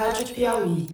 [0.00, 0.86] Rádio Piauí.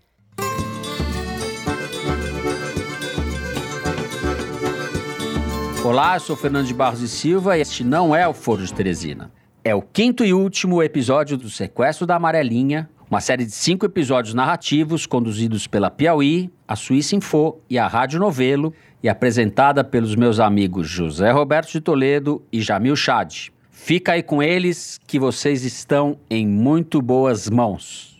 [5.85, 9.31] Olá, sou Fernando de Barros e Silva e este não é o Foro de Teresina.
[9.63, 14.35] É o quinto e último episódio do Sequestro da Amarelinha, uma série de cinco episódios
[14.35, 20.41] narrativos conduzidos pela Piauí, a Suíça Info e a Rádio Novelo e apresentada pelos meus
[20.41, 23.51] amigos José Roberto de Toledo e Jamil Chad.
[23.71, 28.16] Fica aí com eles que vocês estão em muito boas mãos.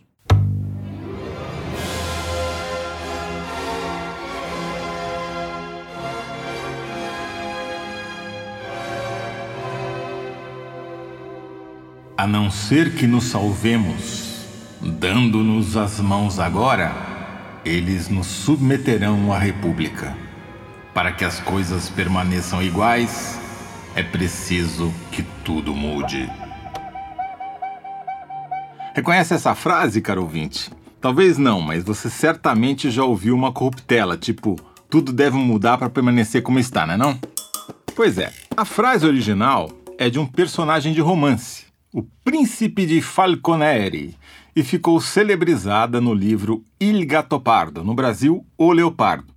[12.19, 14.47] A não ser que nos salvemos,
[14.81, 16.91] dando-nos as mãos agora,
[17.63, 20.17] eles nos submeterão à República.
[20.95, 23.39] Para que as coisas permaneçam iguais,
[23.95, 26.27] é preciso que tudo mude.
[28.95, 30.73] Reconhece essa frase, caro ouvinte?
[31.03, 36.43] Talvez não, mas você certamente já ouviu uma corruptela, tipo, tudo deve mudar para permanecer
[36.43, 37.21] como está, não é não?
[37.95, 44.17] Pois é, a frase original é de um personagem de romance, o Príncipe de Falconeri,
[44.55, 49.35] e ficou celebrizada no livro Il Gattopardo, no Brasil, O Leopardo.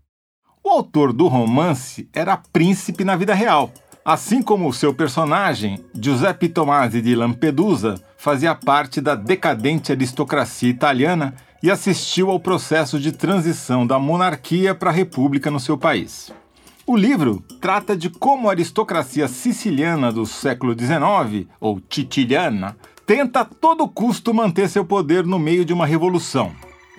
[0.63, 3.71] O autor do romance era príncipe na vida real,
[4.03, 11.33] assim como o seu personagem, Giuseppe Tomasi di Lampedusa, fazia parte da decadente aristocracia italiana
[11.61, 16.31] e assistiu ao processo de transição da monarquia para a república no seu país.
[16.91, 23.45] O livro trata de como a aristocracia siciliana do século XIX, ou titiliana, tenta a
[23.45, 26.51] todo custo manter seu poder no meio de uma revolução,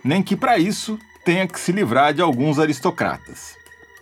[0.04, 3.56] nem que para isso tenha que se livrar de alguns aristocratas.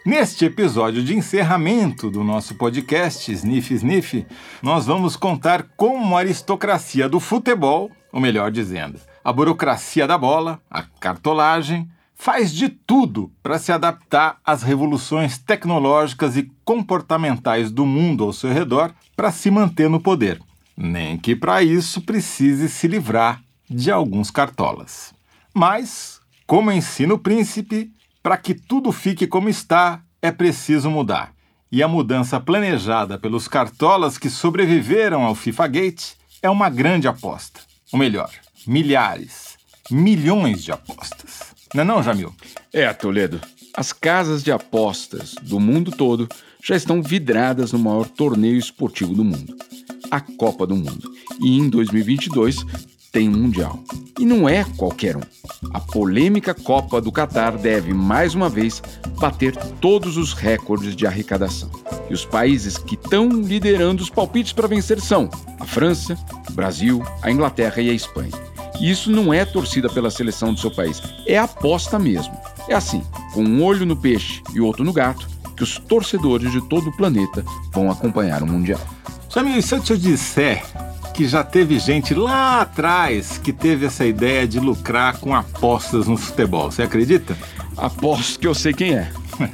[0.04, 4.26] Neste episódio de encerramento do nosso podcast Sniff Sniff,
[4.60, 10.60] nós vamos contar como a aristocracia do futebol, ou melhor dizendo, a burocracia da bola,
[10.70, 11.88] a cartolagem,
[12.18, 18.52] faz de tudo para se adaptar às revoluções tecnológicas e comportamentais do mundo ao seu
[18.52, 20.40] redor para se manter no poder.
[20.76, 23.40] Nem que para isso precise se livrar
[23.70, 25.14] de alguns cartolas.
[25.54, 31.32] Mas, como ensina o príncipe, para que tudo fique como está, é preciso mudar.
[31.70, 36.12] E a mudança planejada pelos cartolas que sobreviveram ao FIFA Gate
[36.42, 37.60] é uma grande aposta.
[37.92, 38.30] Ou melhor,
[38.66, 39.56] milhares,
[39.90, 41.47] milhões de apostas.
[41.74, 42.34] Não é não, Jamil?
[42.72, 43.40] É, Toledo.
[43.74, 46.28] As casas de apostas do mundo todo
[46.64, 49.56] já estão vidradas no maior torneio esportivo do mundo,
[50.10, 51.12] a Copa do Mundo.
[51.40, 52.64] E em 2022
[53.12, 53.82] tem um Mundial.
[54.18, 55.22] E não é qualquer um.
[55.72, 58.82] A polêmica Copa do Catar deve, mais uma vez,
[59.18, 61.70] bater todos os recordes de arrecadação.
[62.10, 65.30] E os países que estão liderando os palpites para vencer são
[65.60, 66.18] a França,
[66.48, 68.32] o Brasil, a Inglaterra e a Espanha.
[68.80, 72.36] Isso não é torcida pela seleção do seu país, é aposta mesmo.
[72.68, 73.02] É assim,
[73.32, 76.96] com um olho no peixe e outro no gato, que os torcedores de todo o
[76.96, 78.80] planeta vão acompanhar o Mundial.
[79.28, 80.64] Jamil, se eu te disser
[81.12, 86.16] que já teve gente lá atrás que teve essa ideia de lucrar com apostas no
[86.16, 87.36] futebol, você acredita?
[87.76, 89.10] Aposto que eu sei quem é.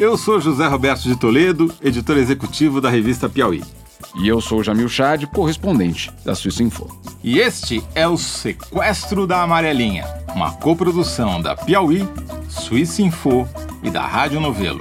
[0.00, 3.64] Eu sou José Roberto de Toledo, editor executivo da revista Piauí.
[4.14, 6.88] E eu sou Jamil Chad, correspondente da Suíça Info.
[7.22, 10.04] E este é o Sequestro da Amarelinha,
[10.34, 12.08] uma coprodução da Piauí,
[12.48, 13.48] Suíça Info
[13.82, 14.80] e da Rádio Novelo.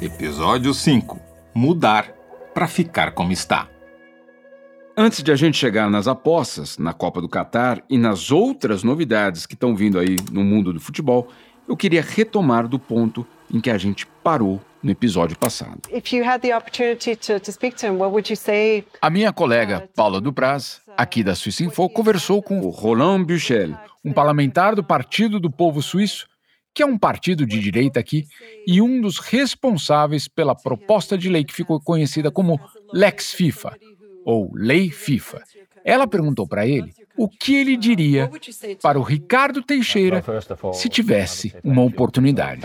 [0.00, 1.20] Episódio 5
[1.54, 2.12] Mudar
[2.54, 3.68] para ficar como está.
[4.96, 9.46] Antes de a gente chegar nas apostas, na Copa do Catar e nas outras novidades
[9.46, 11.28] que estão vindo aí no mundo do futebol,
[11.68, 15.80] eu queria retomar do ponto em que a gente parou no episódio passado.
[19.00, 24.12] A minha colega Paula Dupraz, aqui da Suíça Info, conversou com o Roland Buchel, um
[24.12, 26.26] parlamentar do Partido do Povo Suíço,
[26.74, 28.26] que é um partido de direita aqui
[28.66, 32.60] e um dos responsáveis pela proposta de lei que ficou conhecida como
[32.92, 33.76] Lex FIFA,
[34.24, 35.42] ou Lei FIFA.
[35.84, 38.30] Ela perguntou para ele o que ele diria
[38.80, 40.24] para o Ricardo Teixeira
[40.72, 42.62] se tivesse uma oportunidade.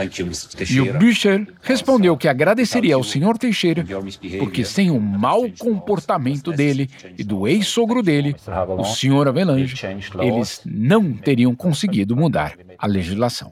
[0.70, 3.84] E o Büchel respondeu que agradeceria ao senhor Teixeira
[4.38, 8.36] porque sem o mau comportamento dele e do ex-sogro dele,
[8.78, 9.76] o senhor Avelange,
[10.22, 13.52] eles não teriam conseguido mudar a legislação.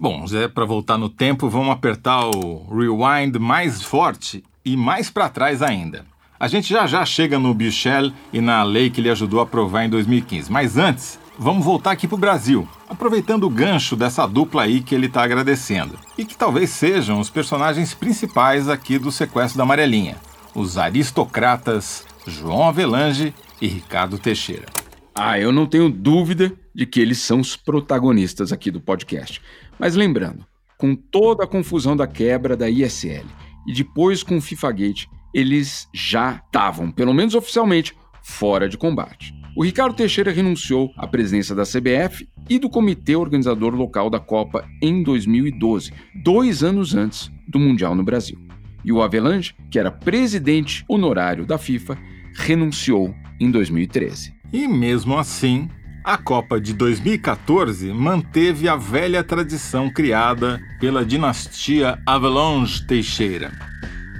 [0.00, 5.28] Bom, Zé, para voltar no tempo, vamos apertar o rewind mais forte e mais para
[5.28, 6.04] trás ainda.
[6.42, 9.84] A gente já já chega no Bichel e na lei que ele ajudou a aprovar
[9.84, 10.50] em 2015.
[10.50, 14.92] Mas antes, vamos voltar aqui para o Brasil, aproveitando o gancho dessa dupla aí que
[14.92, 15.96] ele está agradecendo.
[16.18, 20.16] E que talvez sejam os personagens principais aqui do sequestro da Amarelinha.
[20.52, 24.66] Os aristocratas João Avelange e Ricardo Teixeira.
[25.14, 29.40] Ah, eu não tenho dúvida de que eles são os protagonistas aqui do podcast.
[29.78, 30.44] Mas lembrando,
[30.76, 33.26] com toda a confusão da quebra da ISL
[33.64, 39.34] e depois com o FIFAgate, eles já estavam, pelo menos oficialmente, fora de combate.
[39.54, 44.66] O Ricardo Teixeira renunciou à presidência da CBF e do comitê organizador local da Copa
[44.80, 45.92] em 2012,
[46.22, 48.38] dois anos antes do Mundial no Brasil.
[48.84, 51.98] E o Avelange, que era presidente honorário da FIFA,
[52.34, 54.34] renunciou em 2013.
[54.52, 55.68] E mesmo assim,
[56.04, 63.52] a Copa de 2014 manteve a velha tradição criada pela dinastia Avalanche Teixeira.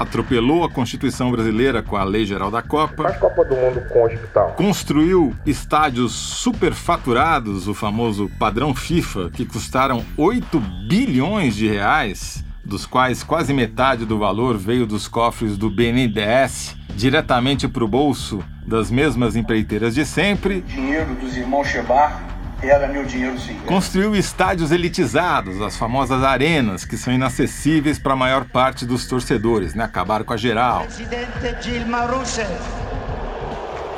[0.02, 3.04] Atropelou a Constituição brasileira com a Lei Geral da Copa.
[3.04, 4.54] Faz Copa do Mundo com hospital.
[4.56, 10.58] Construiu estádios superfaturados, o famoso padrão FIFA, que custaram 8
[10.88, 17.68] bilhões de reais, dos quais quase metade do valor veio dos cofres do BNDES, diretamente
[17.68, 20.62] para o bolso das mesmas empreiteiras de sempre.
[20.62, 22.31] Dinheiro dos irmãos Chebar
[22.68, 23.56] era meu dinheiro sim.
[23.66, 29.74] Construiu estádios elitizados, as famosas arenas, que são inacessíveis para a maior parte dos torcedores,
[29.74, 29.84] né?
[29.84, 30.86] Acabaram com a geral.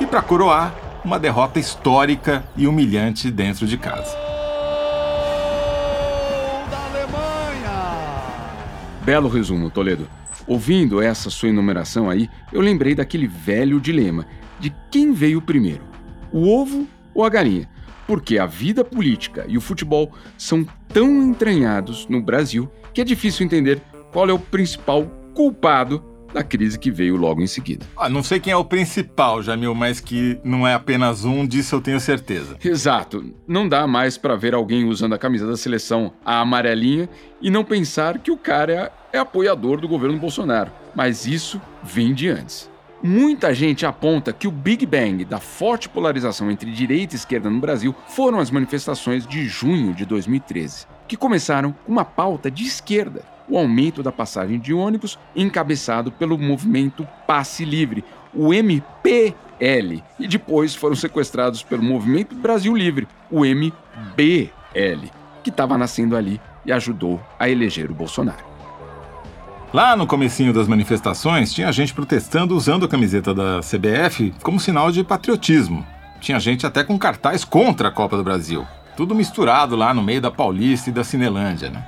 [0.01, 0.75] E para coroar,
[1.05, 4.17] uma derrota histórica e humilhante dentro de casa.
[9.03, 10.09] Belo resumo, Toledo.
[10.47, 14.27] Ouvindo essa sua enumeração aí, eu lembrei daquele velho dilema
[14.59, 15.83] de quem veio primeiro,
[16.33, 17.69] o ovo ou a galinha?
[18.07, 23.45] Porque a vida política e o futebol são tão entranhados no Brasil que é difícil
[23.45, 23.81] entender
[24.13, 26.03] qual é o principal culpado
[26.35, 27.87] da crise que veio logo em seguida.
[27.97, 31.77] Ah, não sei quem é o principal, Jamil, mas que não é apenas um, disso
[31.77, 32.57] eu tenho certeza.
[32.63, 33.33] Exato.
[33.47, 37.09] Não dá mais para ver alguém usando a camisa da seleção a amarelinha
[37.41, 40.73] e não pensar que o cara é, é apoiador do governo Bolsonaro.
[40.95, 42.69] Mas isso vem de antes.
[43.07, 47.61] Muita gente aponta que o Big Bang da forte polarização entre direita e esquerda no
[47.61, 53.23] Brasil foram as manifestações de junho de 2013, que começaram com uma pauta de esquerda,
[53.47, 58.03] o aumento da passagem de ônibus, encabeçado pelo movimento Passe Livre,
[58.33, 65.11] o MPL, e depois foram sequestrados pelo Movimento Brasil Livre, o MBL,
[65.43, 68.54] que estava nascendo ali e ajudou a eleger o Bolsonaro.
[69.75, 74.93] Lá no comecinho das manifestações, tinha gente protestando usando a camiseta da CBF como sinal
[74.93, 75.85] de patriotismo.
[76.21, 78.65] Tinha gente até com cartaz contra a Copa do Brasil.
[78.97, 81.85] Tudo misturado lá no meio da Paulista e da Cinelândia, né?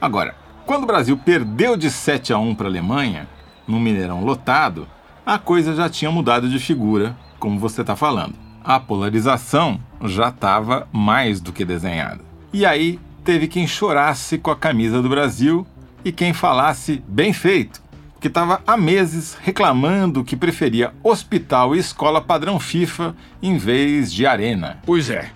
[0.00, 3.26] Agora, quando o Brasil perdeu de 7 a 1 para a Alemanha,
[3.66, 4.86] no Mineirão lotado,
[5.26, 8.36] a coisa já tinha mudado de figura, como você está falando.
[8.62, 12.20] A polarização já estava mais do que desenhada.
[12.52, 15.66] E aí teve quem chorasse com a camisa do Brasil
[16.04, 17.82] e quem falasse bem feito,
[18.20, 24.26] que estava há meses reclamando que preferia hospital e escola padrão FIFA em vez de
[24.26, 24.78] arena.
[24.84, 25.30] Pois é.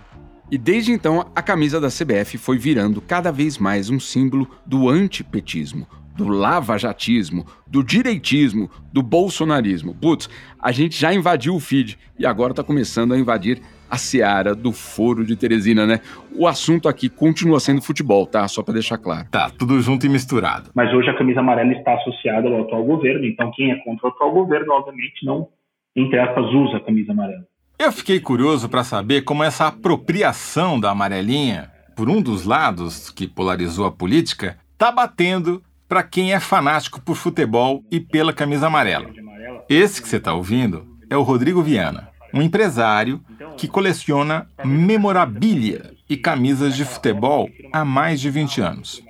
[0.50, 4.88] E desde então, a camisa da CBF foi virando cada vez mais um símbolo do
[4.88, 5.86] antipetismo,
[6.16, 9.94] do lavajatismo, do direitismo, do bolsonarismo.
[9.94, 10.28] Putz,
[10.58, 14.72] a gente já invadiu o feed e agora está começando a invadir a seara do
[14.72, 16.00] foro de Teresina, né?
[16.34, 18.46] O assunto aqui continua sendo futebol, tá?
[18.48, 19.26] Só para deixar claro.
[19.30, 20.70] Tá, tudo junto e misturado.
[20.74, 24.10] Mas hoje a camisa amarela está associada ao atual governo, então quem é contra o
[24.10, 25.48] atual governo, obviamente, não,
[25.96, 27.44] entre aspas, usa a camisa amarela.
[27.78, 33.26] Eu fiquei curioso para saber como essa apropriação da amarelinha, por um dos lados que
[33.26, 39.08] polarizou a política, tá batendo para quem é fanático por futebol e pela camisa amarela.
[39.68, 43.20] Esse que você está ouvindo é o Rodrigo Viana um empresário
[43.58, 49.02] que coleciona memorabilia e camisas de futebol há mais de 20 anos.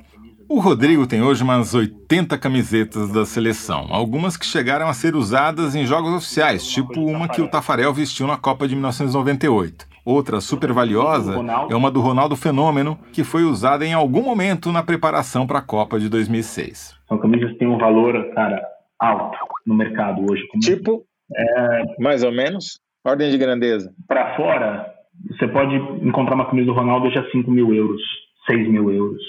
[0.48, 5.74] O Rodrigo tem hoje umas 80 camisetas da seleção, algumas que chegaram a ser usadas
[5.74, 9.86] em jogos oficiais, tipo uma que o Tafarel vestiu na Copa de 1998.
[10.06, 11.34] Outra super valiosa
[11.68, 15.62] é uma do Ronaldo Fenômeno, que foi usada em algum momento na preparação para a
[15.62, 16.96] Copa de 2006.
[17.06, 18.58] São camisas que têm um valor, cara,
[18.98, 19.36] alto
[19.66, 20.42] no mercado hoje.
[20.62, 21.04] Tipo,
[21.36, 21.82] é...
[22.02, 22.80] mais ou menos?
[23.08, 23.90] Ordem de grandeza.
[24.06, 24.94] Para fora,
[25.30, 25.74] você pode
[26.06, 28.02] encontrar uma camisa do Ronaldo já 5 mil euros,
[28.46, 29.22] 6 mil euros,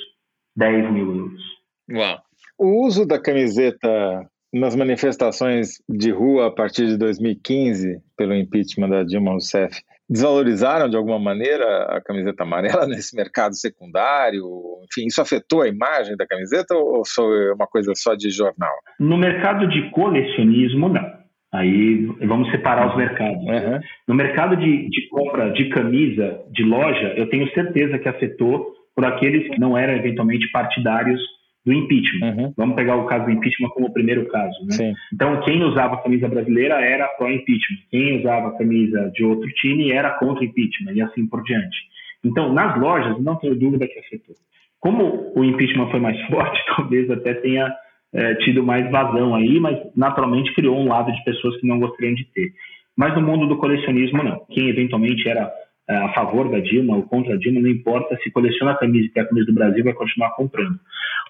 [0.57, 1.41] 10 mil euros.
[1.89, 2.19] Uau.
[2.57, 3.89] O uso da camiseta
[4.53, 10.97] nas manifestações de rua a partir de 2015, pelo impeachment da Dilma Rousseff, desvalorizaram de
[10.97, 14.43] alguma maneira a camiseta amarela nesse mercado secundário?
[14.83, 18.75] Enfim, isso afetou a imagem da camiseta ou foi uma coisa só de jornal?
[18.99, 21.19] No mercado de colecionismo, não.
[21.51, 23.43] Aí vamos separar os mercados.
[23.43, 23.79] Uhum.
[24.07, 29.03] No mercado de, de, compra de camisa de loja, eu tenho certeza que afetou por
[29.05, 31.19] aqueles que não eram eventualmente partidários
[31.65, 32.35] do impeachment.
[32.35, 32.53] Uhum.
[32.55, 34.57] Vamos pegar o caso do impeachment como o primeiro caso.
[34.65, 34.93] Né?
[35.13, 37.79] Então, quem usava a camisa brasileira era pró-impeachment.
[37.89, 41.77] Quem usava a camisa de outro time era contra impeachment e assim por diante.
[42.23, 44.35] Então, nas lojas, não tenho dúvida que afetou.
[44.79, 47.73] Como o impeachment foi mais forte, talvez até tenha
[48.13, 52.15] é, tido mais vazão aí, mas naturalmente criou um lado de pessoas que não gostariam
[52.15, 52.51] de ter.
[52.97, 54.45] Mas no mundo do colecionismo, não.
[54.49, 55.51] Quem eventualmente era
[55.89, 59.05] é, a favor da Dilma ou contra a Dilma, não importa se coleciona a camisa
[59.05, 60.79] e tem a camisa do Brasil, vai continuar comprando.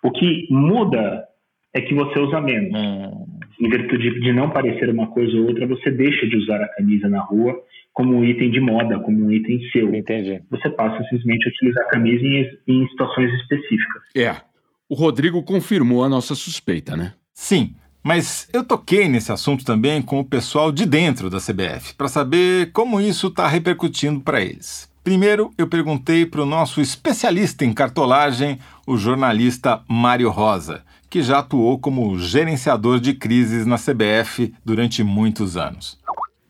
[0.03, 1.25] O que muda
[1.73, 2.71] é que você usa menos.
[2.73, 3.25] Hum.
[3.59, 7.09] Em virtude de não parecer uma coisa ou outra, você deixa de usar a camisa
[7.09, 7.55] na rua
[7.93, 9.93] como um item de moda, como um item seu.
[9.93, 10.41] Entendi.
[10.49, 14.03] Você passa simplesmente a utilizar a camisa em, em situações específicas.
[14.15, 14.48] É.
[14.89, 17.13] O Rodrigo confirmou a nossa suspeita, né?
[17.31, 17.75] Sim.
[18.01, 22.71] Mas eu toquei nesse assunto também com o pessoal de dentro da CBF, para saber
[22.71, 24.89] como isso está repercutindo para eles.
[25.03, 31.37] Primeiro, eu perguntei para o nosso especialista em cartolagem, o jornalista Mário Rosa, que já
[31.37, 35.99] atuou como gerenciador de crises na CBF durante muitos anos.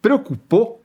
[0.01, 0.81] Preocupou?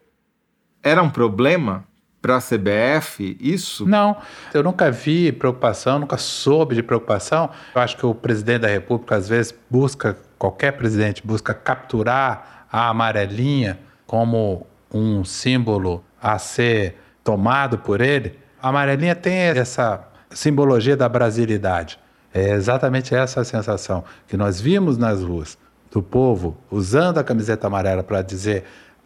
[0.83, 1.85] Era um problema
[2.25, 3.85] para a CBF isso?
[3.85, 4.17] Não,
[4.51, 7.51] eu nunca vi preocupação, nunca soube de preocupação.
[7.75, 12.89] Eu acho que o presidente da República às vezes busca qualquer presidente busca capturar a
[12.89, 21.07] amarelinha como um símbolo a ser tomado por ele, a amarelinha tem essa simbologia da
[21.07, 21.99] brasilidade.
[22.33, 25.57] É exatamente essa a sensação que nós vimos nas ruas
[25.91, 28.65] do povo usando a camiseta amarela para dizer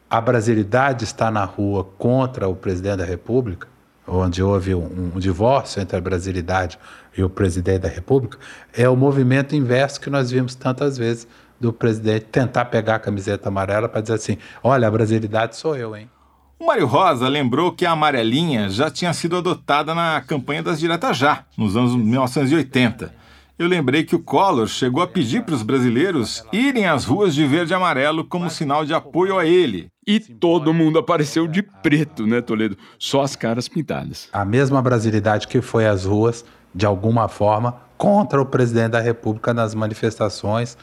[0.09, 3.67] a brasilidade está na rua contra o presidente da República,
[4.07, 6.79] onde houve um, um divórcio entre a brasilidade
[7.15, 8.39] e o presidente da República,
[8.73, 11.27] é o movimento inverso que nós vimos tantas vezes
[11.59, 15.95] do presidente tentar pegar a camiseta amarela para dizer assim: olha, a brasilidade sou eu,
[15.95, 16.09] hein?
[16.57, 21.17] O Mário Rosa lembrou que a amarelinha já tinha sido adotada na campanha das Diretas
[21.17, 23.13] Já, nos anos 1980.
[23.59, 27.45] Eu lembrei que o Collor chegou a pedir para os brasileiros irem às ruas de
[27.45, 29.91] verde e amarelo como sinal de apoio a ele.
[30.07, 32.77] E todo mundo apareceu de preto, né, Toledo?
[32.97, 34.29] Só as caras pintadas.
[34.31, 39.53] A mesma brasilidade que foi às ruas de alguma forma, contra o presidente da República
[39.53, 40.77] nas manifestações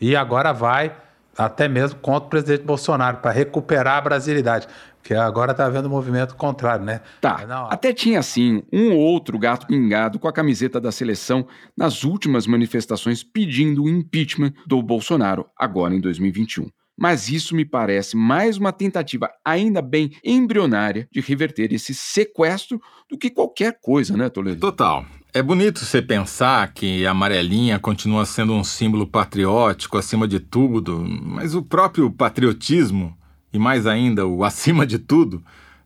[0.00, 0.96] e agora vai
[1.36, 4.66] até mesmo contra o presidente Bolsonaro para recuperar a brasilidade.
[5.02, 7.00] Porque agora está havendo um movimento contrário, né?
[7.20, 7.44] Tá.
[7.44, 11.44] Não, Até tinha, assim, um ou outro gato pingado com a camiseta da seleção
[11.76, 16.68] nas últimas manifestações pedindo o impeachment do Bolsonaro, agora em 2021.
[16.96, 22.80] Mas isso me parece mais uma tentativa, ainda bem embrionária, de reverter esse sequestro
[23.10, 24.60] do que qualquer coisa, né, Toledo?
[24.60, 25.04] Total.
[25.34, 31.02] É bonito você pensar que a amarelinha continua sendo um símbolo patriótico acima de tudo,
[31.02, 33.16] mas o próprio patriotismo,
[33.52, 35.42] e mais ainda o acima de tudo,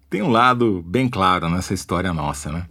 [0.09, 2.67] tem um lado bem claro nessa história nossa, né?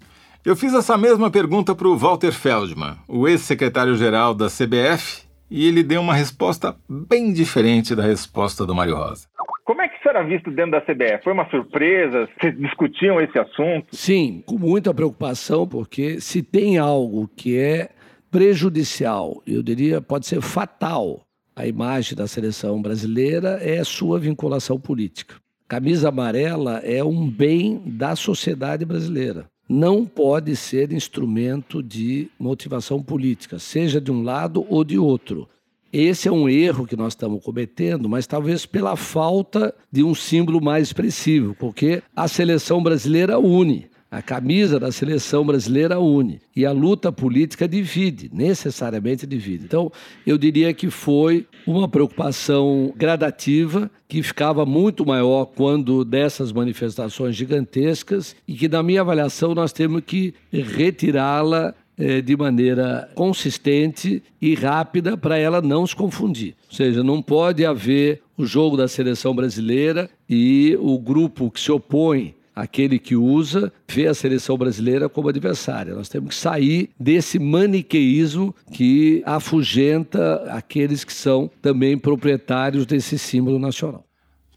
[0.46, 5.82] Eu fiz essa mesma pergunta para o Walter Feldman, o ex-secretário-geral da CBF, e ele
[5.82, 9.28] deu uma resposta bem diferente da resposta do Mário Rosa.
[9.64, 11.24] Como é que isso era visto dentro da CBF?
[11.24, 12.30] Foi uma surpresa?
[12.40, 13.88] Vocês discutiam esse assunto?
[13.96, 17.90] Sim, com muita preocupação, porque se tem algo que é
[18.30, 21.25] prejudicial, eu diria pode ser fatal
[21.56, 25.36] à imagem da seleção brasileira, é a sua vinculação política.
[25.68, 29.46] Camisa amarela é um bem da sociedade brasileira.
[29.68, 35.48] Não pode ser instrumento de motivação política, seja de um lado ou de outro.
[35.92, 40.62] Esse é um erro que nós estamos cometendo, mas talvez pela falta de um símbolo
[40.62, 43.90] mais expressivo, porque a seleção brasileira une.
[44.16, 49.66] A camisa da seleção brasileira une e a luta política divide, necessariamente divide.
[49.66, 49.92] Então,
[50.26, 58.38] eu diria que foi uma preocupação gradativa que ficava muito maior quando dessas manifestações gigantescas
[58.48, 65.18] e que, na minha avaliação, nós temos que retirá-la é, de maneira consistente e rápida
[65.18, 66.56] para ela não se confundir.
[66.70, 71.70] Ou seja, não pode haver o jogo da seleção brasileira e o grupo que se
[71.70, 75.94] opõe aquele que usa vê a seleção brasileira como adversária.
[75.94, 83.60] Nós temos que sair desse maniqueísmo que afugenta aqueles que são também proprietários desse símbolo
[83.60, 84.06] nacional.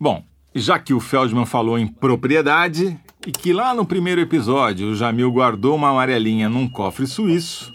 [0.00, 0.22] Bom,
[0.54, 5.30] já que o Feldman falou em propriedade, e que lá no primeiro episódio o Jamil
[5.30, 7.72] guardou uma amarelinha num cofre suíço,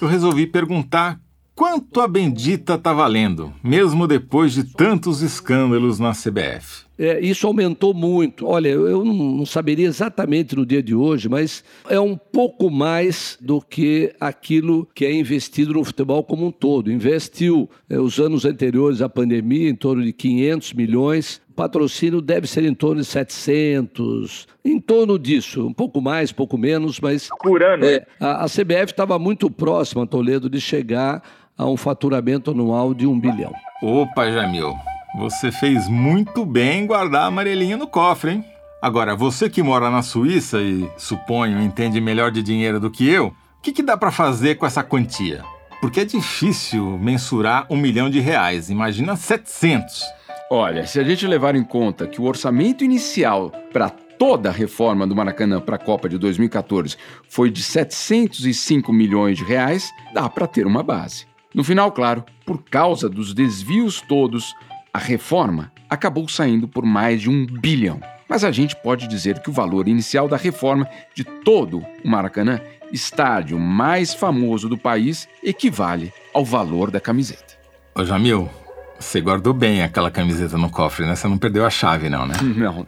[0.00, 1.20] eu resolvi perguntar
[1.58, 6.86] quanto a bendita tá valendo, mesmo depois de tantos escândalos na CBF.
[6.96, 8.46] É, isso aumentou muito.
[8.46, 13.60] Olha, eu não saberia exatamente no dia de hoje, mas é um pouco mais do
[13.60, 16.92] que aquilo que é investido no futebol como um todo.
[16.92, 22.62] Investiu, é, os anos anteriores à pandemia, em torno de 500 milhões patrocínio deve ser
[22.62, 27.28] em torno de 700, em torno disso, um pouco mais, pouco menos, mas.
[27.42, 27.84] Por ano?
[27.84, 31.20] É, a, a CBF estava muito próxima, Toledo, de chegar
[31.58, 33.52] a um faturamento anual de um bilhão.
[33.82, 34.74] Opa, Jamil,
[35.18, 38.44] você fez muito bem em guardar a amarelinha no cofre, hein?
[38.80, 43.26] Agora, você que mora na Suíça e, suponho, entende melhor de dinheiro do que eu,
[43.26, 45.42] o que, que dá para fazer com essa quantia?
[45.80, 50.04] Porque é difícil mensurar um milhão de reais, imagina 700.
[50.50, 55.06] Olha, se a gente levar em conta que o orçamento inicial para toda a reforma
[55.06, 56.96] do Maracanã para a Copa de 2014
[57.28, 61.27] foi de 705 milhões de reais, dá para ter uma base.
[61.54, 64.54] No final, claro, por causa dos desvios todos,
[64.92, 68.00] a reforma acabou saindo por mais de um bilhão.
[68.28, 72.60] Mas a gente pode dizer que o valor inicial da reforma de todo o Maracanã,
[72.92, 77.56] estádio mais famoso do país, equivale ao valor da camiseta.
[77.94, 78.50] Ô Jamil,
[78.98, 81.14] você guardou bem aquela camiseta no cofre, né?
[81.14, 82.34] Você não perdeu a chave, não, né?
[82.42, 82.86] Não.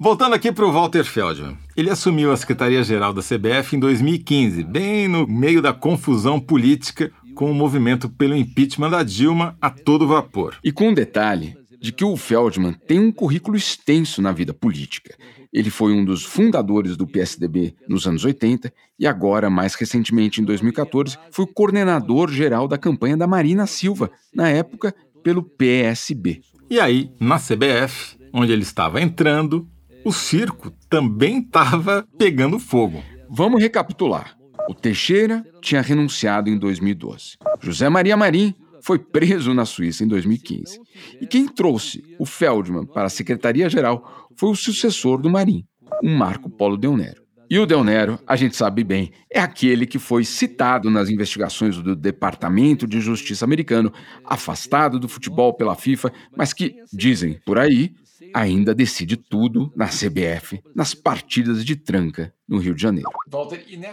[0.00, 1.58] Voltando aqui para o Walter Feldman.
[1.76, 7.50] Ele assumiu a Secretaria-Geral da CBF em 2015, bem no meio da confusão política com
[7.50, 10.56] o movimento pelo impeachment da Dilma a todo vapor.
[10.62, 15.16] E com um detalhe de que o Feldman tem um currículo extenso na vida política.
[15.52, 20.44] Ele foi um dos fundadores do PSDB nos anos 80 e agora, mais recentemente, em
[20.44, 26.40] 2014, foi o coordenador geral da campanha da Marina Silva, na época pelo PSB.
[26.70, 29.66] E aí, na CBF, onde ele estava entrando,
[30.04, 33.02] o circo também estava pegando fogo.
[33.28, 34.36] Vamos recapitular.
[34.68, 37.36] O Teixeira tinha renunciado em 2012.
[37.60, 40.80] José Maria Marim foi preso na Suíça em 2015.
[41.20, 45.64] E quem trouxe o Feldman para a Secretaria-Geral foi o sucessor do Marim,
[46.02, 47.22] o Marco Polo Del Nero.
[47.50, 51.78] E o Del Nero, a gente sabe bem, é aquele que foi citado nas investigações
[51.78, 53.90] do Departamento de Justiça americano,
[54.22, 57.94] afastado do futebol pela FIFA, mas que, dizem por aí,
[58.34, 63.10] ainda decide tudo na CBF, nas partidas de tranca no Rio de Janeiro.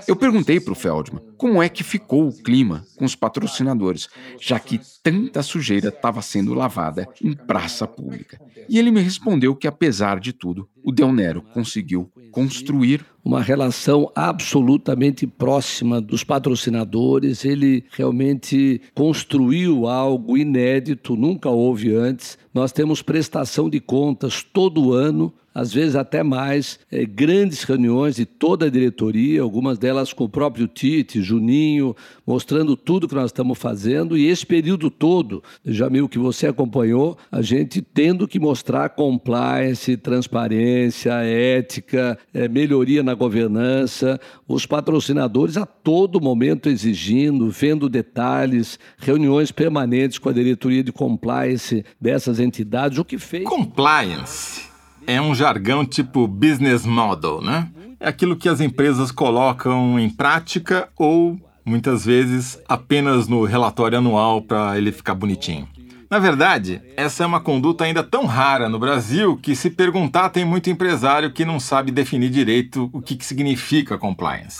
[0.07, 4.07] Eu perguntei para o Feldman como é que ficou o clima com os patrocinadores,
[4.39, 8.39] já que tanta sujeira estava sendo lavada em praça pública.
[8.69, 14.11] E ele me respondeu que, apesar de tudo, o Del Nero conseguiu construir uma relação
[14.15, 17.43] absolutamente próxima dos patrocinadores.
[17.43, 22.37] Ele realmente construiu algo inédito, nunca houve antes.
[22.53, 28.25] Nós temos prestação de contas todo ano às vezes até mais, é, grandes reuniões de
[28.25, 31.95] toda a diretoria, algumas delas com o próprio Tite, Juninho,
[32.27, 34.17] mostrando tudo que nós estamos fazendo.
[34.17, 41.13] E esse período todo, Jamil, que você acompanhou, a gente tendo que mostrar compliance, transparência,
[41.23, 50.19] ética, é, melhoria na governança, os patrocinadores a todo momento exigindo, vendo detalhes, reuniões permanentes
[50.19, 53.45] com a diretoria de compliance dessas entidades, o que fez.
[53.45, 54.74] Compliance
[55.07, 57.67] é um jargão tipo business model, né?
[57.99, 64.41] É aquilo que as empresas colocam em prática ou, muitas vezes, apenas no relatório anual
[64.41, 65.67] para ele ficar bonitinho.
[66.09, 70.45] Na verdade, essa é uma conduta ainda tão rara no Brasil que, se perguntar, tem
[70.45, 74.59] muito empresário que não sabe definir direito o que, que significa compliance.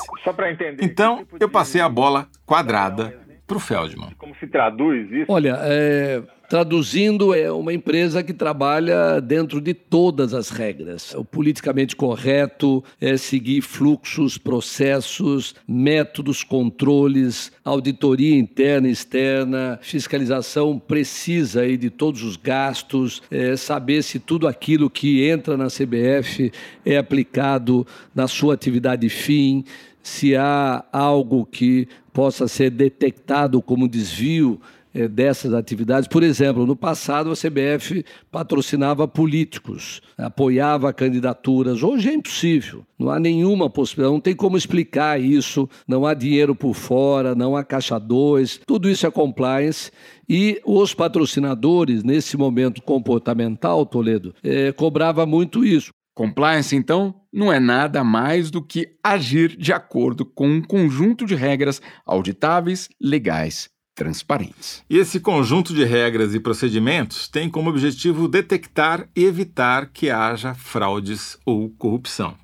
[0.82, 4.12] Então, eu passei a bola quadrada para o Feldman.
[4.18, 5.32] Como se traduz isso?
[5.32, 11.14] Olha, é, Traduzindo, é uma empresa que trabalha dentro de todas as regras.
[11.16, 21.62] O politicamente correto é seguir fluxos, processos, métodos, controles, auditoria interna e externa, fiscalização precisa
[21.62, 26.52] aí de todos os gastos, é saber se tudo aquilo que entra na CBF
[26.86, 29.66] é aplicado na sua atividade fim,
[30.06, 34.62] se há algo que possa ser detectado como desvio
[34.94, 36.08] é, dessas atividades.
[36.08, 41.82] Por exemplo, no passado a CBF patrocinava políticos, apoiava candidaturas.
[41.82, 46.54] Hoje é impossível, não há nenhuma possibilidade, não tem como explicar isso, não há dinheiro
[46.54, 49.92] por fora, não há caixa dois, tudo isso é compliance.
[50.30, 55.90] E os patrocinadores, nesse momento comportamental, Toledo, é, cobrava muito isso.
[56.16, 61.36] Compliance, então, não é nada mais do que agir de acordo com um conjunto de
[61.36, 64.84] regras auditáveis, legais transparentes.
[64.90, 70.54] E esse conjunto de regras e procedimentos tem como objetivo detectar e evitar que haja
[70.54, 72.36] fraudes ou corrupção.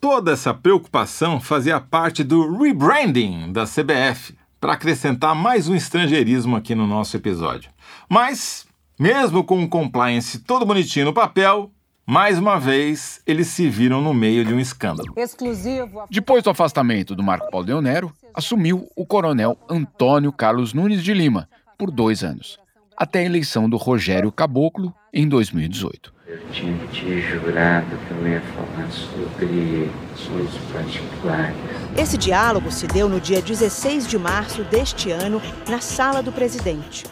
[0.00, 6.74] Toda essa preocupação fazia parte do rebranding da CBF, para acrescentar mais um estrangeirismo aqui
[6.74, 7.70] no nosso episódio.
[8.08, 8.66] Mas,
[8.98, 11.72] mesmo com o compliance todo bonitinho no papel,
[12.10, 15.14] mais uma vez, eles se viram no meio de um escândalo.
[15.16, 16.02] Exclusivo.
[16.10, 21.48] Depois do afastamento do Marco Paulo Leonero, assumiu o coronel Antônio Carlos Nunes de Lima
[21.78, 22.58] por dois anos.
[22.96, 26.12] até a eleição do Rogério Caboclo em 2018.
[26.26, 31.56] Eu tinha te jurado que eu ia falar sobre assuntos particulares.
[31.96, 37.04] Esse diálogo se deu no dia 16 de março deste ano, na sala do presidente.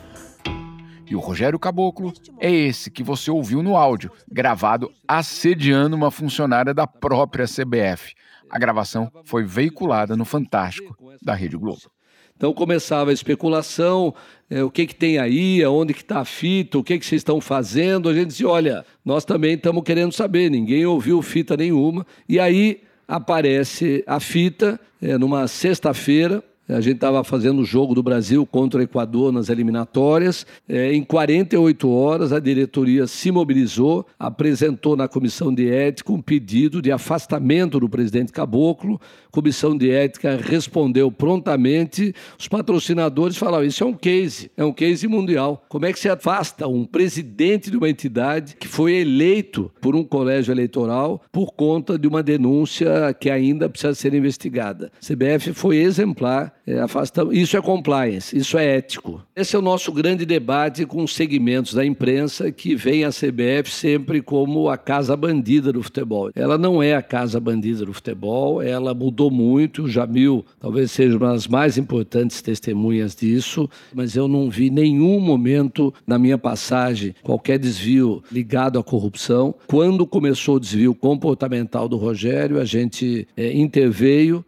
[1.10, 6.74] E o Rogério Caboclo é esse que você ouviu no áudio, gravado assediando uma funcionária
[6.74, 8.14] da própria CBF.
[8.50, 11.90] A gravação foi veiculada no Fantástico da Rede Globo.
[12.36, 14.14] Então começava a especulação,
[14.48, 17.20] é, o que, que tem aí, aonde que está a fita, o que, que vocês
[17.20, 18.08] estão fazendo.
[18.08, 22.06] A gente dizia, olha, nós também estamos querendo saber, ninguém ouviu fita nenhuma.
[22.28, 28.02] E aí aparece a fita é, numa sexta-feira, a gente estava fazendo o jogo do
[28.02, 30.46] Brasil contra o Equador nas eliminatórias.
[30.68, 36.82] É, em 48 horas, a diretoria se mobilizou, apresentou na comissão de ética um pedido
[36.82, 39.00] de afastamento do presidente Caboclo.
[39.28, 42.14] A comissão de ética respondeu prontamente.
[42.38, 45.64] Os patrocinadores falaram: Isso é um case, é um case mundial.
[45.70, 50.04] Como é que se afasta um presidente de uma entidade que foi eleito por um
[50.04, 54.92] colégio eleitoral por conta de uma denúncia que ainda precisa ser investigada?
[55.02, 57.34] A CBF foi exemplar é, afastamos.
[57.34, 59.22] Isso é compliance, isso é ético.
[59.34, 63.70] Esse é o nosso grande debate com os segmentos da imprensa que vem a CBF
[63.70, 66.30] sempre como a casa bandida do futebol.
[66.34, 69.84] Ela não é a casa bandida do futebol, ela mudou muito.
[69.84, 75.18] O Jamil talvez seja uma das mais importantes testemunhas disso, mas eu não vi nenhum
[75.20, 79.54] momento na minha passagem qualquer desvio ligado à corrupção.
[79.66, 84.44] Quando começou o desvio comportamental do Rogério, a gente é, interveio.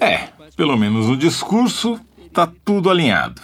[0.00, 2.00] É, pelo menos no discurso,
[2.32, 3.40] tá tudo alinhado.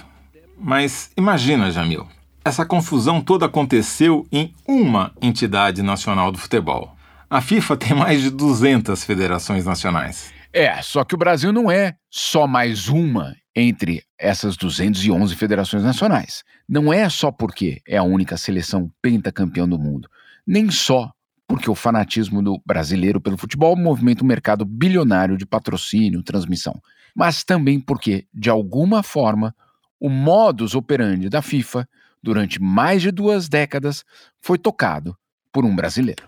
[0.58, 2.06] Mas imagina, Jamil,
[2.44, 6.96] essa confusão toda aconteceu em uma entidade nacional do futebol.
[7.30, 10.32] A FIFA tem mais de 200 federações nacionais.
[10.52, 16.42] É, só que o Brasil não é só mais uma entre essas 211 federações nacionais.
[16.68, 20.08] Não é só porque é a única seleção pentacampeão do mundo,
[20.46, 21.10] nem só
[21.58, 26.80] porque o fanatismo do brasileiro pelo futebol movimenta um mercado bilionário de patrocínio, transmissão
[27.18, 29.52] mas também porque, de alguma forma,
[29.98, 31.88] o modus operandi da FIFA,
[32.22, 34.04] durante mais de duas décadas,
[34.40, 35.16] foi tocado
[35.52, 36.22] por um brasileiro.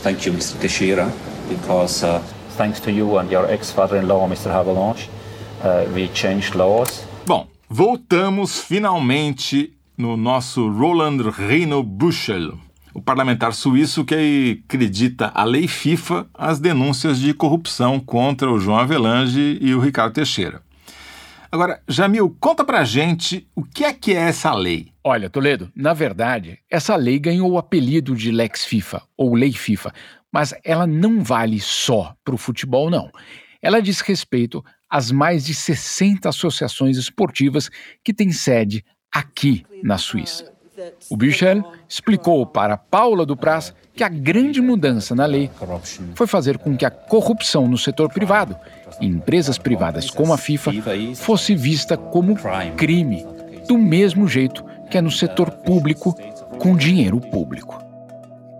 [0.00, 0.58] Thank you, Mr.
[0.60, 1.08] Teixeira,
[1.48, 2.20] because uh,
[2.56, 4.52] thanks to you and your ex-father-in-law, Mr.
[4.52, 5.08] Havelange,
[5.64, 7.04] uh, we changed laws.
[7.26, 12.56] Bom, voltamos finalmente no nosso Roland Reino Buchel,
[12.94, 18.78] o parlamentar suíço que acredita a lei FIFA às denúncias de corrupção contra o João
[18.78, 20.62] Avelange e o Ricardo Teixeira.
[21.50, 24.92] Agora, Jamil, conta pra gente o que é que é essa lei.
[25.02, 29.92] Olha, Toledo, na verdade, essa lei ganhou o apelido de Lex FIFA, ou Lei FIFA,
[30.32, 33.10] mas ela não vale só para o futebol, não.
[33.60, 37.70] Ela diz respeito às mais de 60 associações esportivas
[38.02, 40.53] que têm sede aqui na Suíça.
[41.10, 45.50] O Bichel explicou para Paula Dupraz que a grande mudança na lei
[46.14, 48.56] foi fazer com que a corrupção no setor privado,
[49.00, 50.72] em empresas privadas como a FIFA,
[51.14, 52.36] fosse vista como
[52.76, 53.24] crime,
[53.68, 56.14] do mesmo jeito que é no setor público
[56.58, 57.78] com dinheiro público.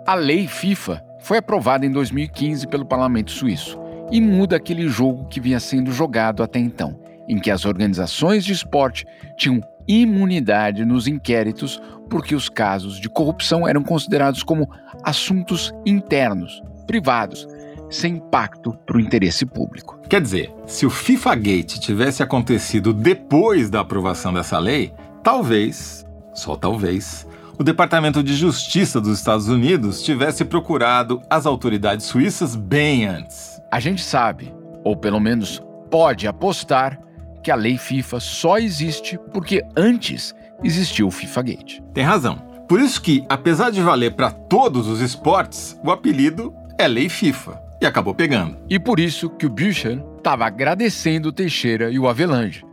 [0.07, 3.79] A lei FIFA foi aprovada em 2015 pelo parlamento suíço
[4.11, 8.53] e muda aquele jogo que vinha sendo jogado até então, em que as organizações de
[8.53, 14.71] esporte tinham imunidade nos inquéritos porque os casos de corrupção eram considerados como
[15.03, 17.47] assuntos internos, privados,
[17.91, 19.99] sem impacto para o interesse público.
[20.09, 24.93] Quer dizer, se o FIFA Gate tivesse acontecido depois da aprovação dessa lei,
[25.23, 27.27] talvez, só talvez,
[27.59, 33.61] o Departamento de Justiça dos Estados Unidos tivesse procurado as autoridades suíças bem antes.
[33.71, 36.99] A gente sabe, ou pelo menos pode apostar,
[37.45, 41.81] que a lei FIFA só existe porque antes existiu o FIFA Gate.
[41.93, 42.37] Tem razão.
[42.67, 47.61] Por isso que, apesar de valer para todos os esportes, o apelido é Lei FIFA
[47.83, 48.57] e acabou pegando.
[48.71, 52.65] E por isso que o Büchel estava agradecendo o Teixeira e o Avelange.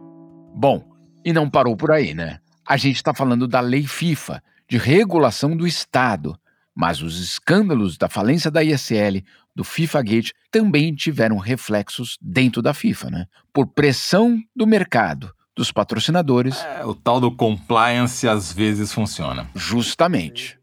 [0.56, 0.82] Bom,
[1.26, 2.40] e não parou por aí, né?
[2.66, 6.38] A gente está falando da Lei FIFA, de regulação do Estado.
[6.74, 9.22] Mas os escândalos da falência da ISL,
[9.56, 13.26] do FIFA Gate, também tiveram reflexos dentro da FIFA, né?
[13.54, 16.60] Por pressão do mercado, dos patrocinadores.
[16.64, 19.50] É, o tal do compliance às vezes funciona.
[19.56, 20.62] Justamente.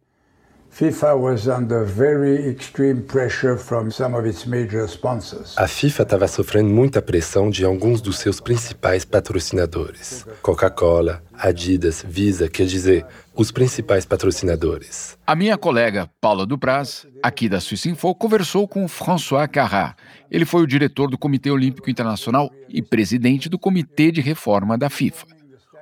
[0.79, 5.59] FIFA was under very extreme pressure from some of its major sponsors.
[5.59, 10.25] A FIFA estava sofrendo muita pressão de alguns dos seus principais patrocinadores.
[10.41, 13.05] Coca-Cola, Adidas, Visa, quer dizer,
[13.39, 15.17] os principais patrocinadores.
[15.25, 19.95] A minha colega Paula Dupraz, aqui da Suíça Info, conversou com François Carrat.
[20.29, 24.91] Ele foi o diretor do Comitê Olímpico Internacional e presidente do Comitê de Reforma da
[24.91, 25.25] FIFA.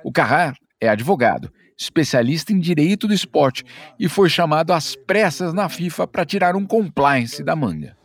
[0.03, 3.65] O Carrat é advogado, especialista em direito do esporte
[3.99, 7.97] e foi chamado às pressas na FIFA para tirar um compliance da manga.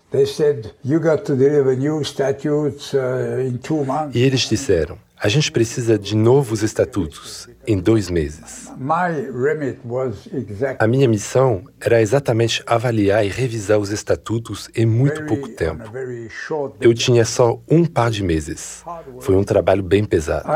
[4.15, 8.69] E eles disseram: a gente precisa de novos estatutos em dois meses.
[10.81, 15.85] A minha missão era exatamente avaliar e revisar os estatutos em muito pouco tempo.
[16.81, 18.83] Eu tinha só um par de meses.
[19.21, 20.49] Foi um trabalho bem pesado.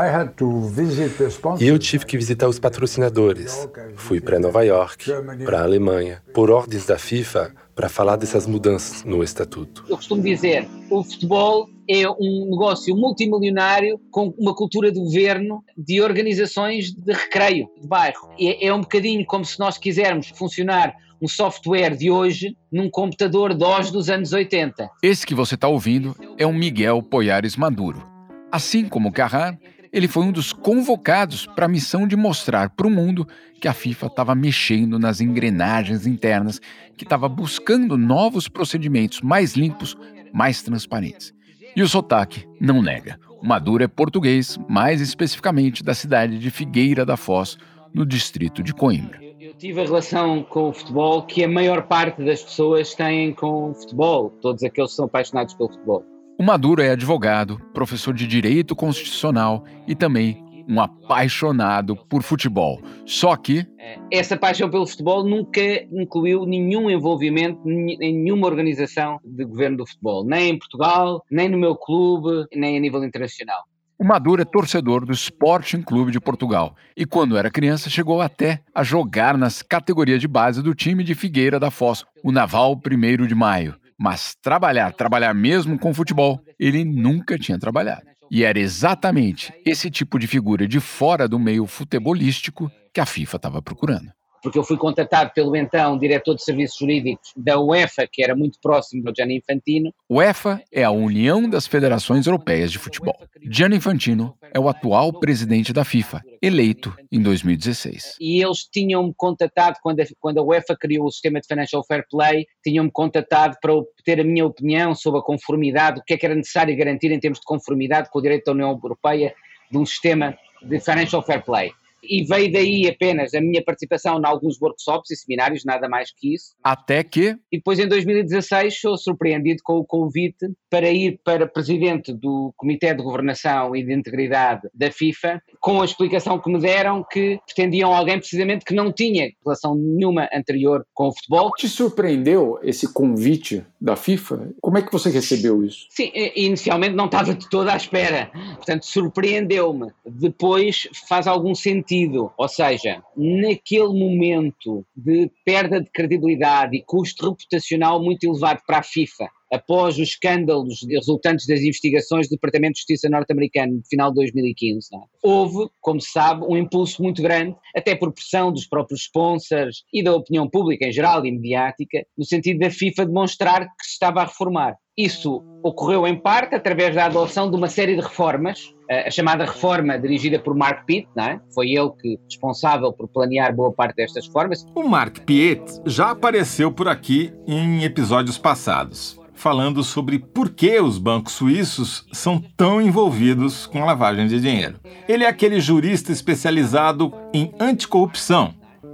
[1.61, 3.69] E eu tive que visitar os patrocinadores.
[3.95, 5.09] Fui para Nova York,
[5.45, 9.85] para a Alemanha, por ordens da FIFA, para falar dessas mudanças no estatuto.
[9.87, 16.01] Eu costumo dizer, o futebol é um negócio multimilionário com uma cultura de governo de
[16.01, 18.29] organizações de recreio, de bairro.
[18.39, 23.53] É, é um bocadinho como se nós quisermos funcionar um software de hoje num computador
[23.53, 24.89] DOS dos anos 80.
[25.03, 28.03] Esse que você está ouvindo é o Miguel Poyares Maduro.
[28.51, 29.55] Assim como Carrar,
[29.97, 33.27] ele foi um dos convocados para a missão de mostrar para o mundo
[33.59, 36.61] que a FIFA estava mexendo nas engrenagens internas,
[36.95, 39.97] que estava buscando novos procedimentos mais limpos,
[40.31, 41.33] mais transparentes.
[41.75, 43.19] E o sotaque não nega.
[43.41, 47.57] O Maduro é português, mais especificamente da cidade de Figueira da Foz,
[47.91, 49.19] no distrito de Coimbra.
[49.39, 53.71] Eu tive a relação com o futebol que a maior parte das pessoas têm com
[53.71, 56.05] o futebol, todos aqueles que são apaixonados pelo futebol.
[56.39, 62.79] O Maduro é advogado, professor de direito constitucional e também um apaixonado por futebol.
[63.07, 63.65] Só que.
[64.13, 65.59] Essa paixão pelo futebol nunca
[65.91, 71.57] incluiu nenhum envolvimento em nenhuma organização de governo do futebol, nem em Portugal, nem no
[71.57, 73.63] meu clube, nem a nível internacional.
[73.97, 78.61] O Maduro é torcedor do Sporting Clube de Portugal e, quando era criança, chegou até
[78.75, 83.25] a jogar nas categorias de base do time de Figueira da Foz, o Naval 1
[83.25, 83.73] de Maio.
[83.99, 88.05] Mas trabalhar, trabalhar mesmo com futebol, ele nunca tinha trabalhado.
[88.29, 93.37] E era exatamente esse tipo de figura de fora do meio futebolístico que a FIFA
[93.37, 98.23] estava procurando porque eu fui contratado pelo então diretor de serviços jurídicos da UEFA, que
[98.23, 99.93] era muito próximo do Gianni Infantino.
[100.09, 103.17] UEFA é a União das Federações Europeias de Futebol.
[103.49, 108.15] Gianni Infantino é o atual presidente da FIFA, eleito em 2016.
[108.19, 112.05] E eles tinham-me contatado, quando a, quando a UEFA criou o sistema de Financial Fair
[112.09, 113.73] Play, tinham-me contatado para
[114.03, 117.19] ter a minha opinião sobre a conformidade, o que é que era necessário garantir em
[117.19, 119.33] termos de conformidade com o direito da União Europeia
[119.69, 121.71] de um sistema de Financial Fair Play
[122.09, 126.33] e veio daí apenas a minha participação em alguns workshops e seminários, nada mais que
[126.33, 126.55] isso.
[126.63, 127.37] Até que?
[127.51, 132.93] E depois em 2016 sou surpreendido com o convite para ir para presidente do Comitê
[132.93, 137.93] de Governação e de Integridade da FIFA, com a explicação que me deram que pretendiam
[137.93, 141.51] alguém precisamente que não tinha relação nenhuma anterior com o futebol.
[141.57, 144.49] Te surpreendeu esse convite da FIFA?
[144.61, 145.87] Como é que você recebeu isso?
[145.89, 149.91] Sim, inicialmente não estava de toda à espera, portanto surpreendeu-me.
[150.05, 157.29] Depois faz algum sentido sentido, ou seja, naquele momento de perda de credibilidade e custo
[157.29, 162.79] reputacional muito elevado para a FIFA, após os escândalos resultantes das investigações do Departamento de
[162.79, 164.99] Justiça norte-americano no final de 2015, é?
[165.23, 170.03] houve, como se sabe, um impulso muito grande, até por pressão dos próprios sponsors e
[170.03, 174.21] da opinião pública em geral e mediática, no sentido da FIFA demonstrar que se estava
[174.21, 174.75] a reformar.
[174.97, 179.97] Isso ocorreu em parte através da adoção de uma série de reformas, a chamada reforma
[179.97, 181.39] dirigida por Mark Pitt, não é?
[181.53, 184.65] foi ele que responsável por planear boa parte destas reformas.
[184.73, 190.97] O Mark Pitt já apareceu por aqui em episódios passados, falando sobre por que os
[190.97, 194.79] bancos suíços são tão envolvidos com lavagem de dinheiro.
[195.07, 198.53] Ele é aquele jurista especializado em anticorrupção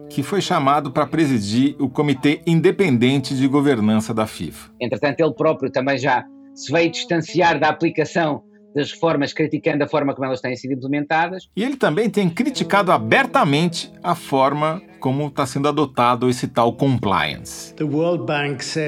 [0.10, 4.70] que foi chamado para presidir o Comitê Independente de Governança da FIFA.
[4.80, 10.14] Entretanto, ele próprio também já se veio distanciar da aplicação das reformas, criticando a forma
[10.14, 11.50] como elas têm sido implementadas.
[11.56, 17.76] E ele também tem criticado abertamente a forma como está sendo adotado esse tal compliance.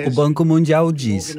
[0.07, 1.35] O Banco Mundial diz: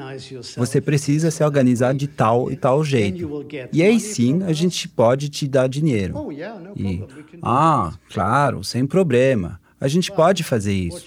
[0.57, 3.47] você precisa se organizar de tal e tal jeito.
[3.73, 6.15] E aí sim a gente pode te dar dinheiro.
[6.19, 6.31] Oh,
[6.77, 7.03] e,
[7.43, 9.59] ah, claro, sem problema.
[9.81, 11.05] A gente pode fazer isso.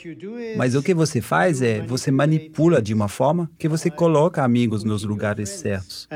[0.55, 4.83] Mas o que você faz é você manipula de uma forma que você coloca amigos
[4.83, 6.07] nos lugares certos.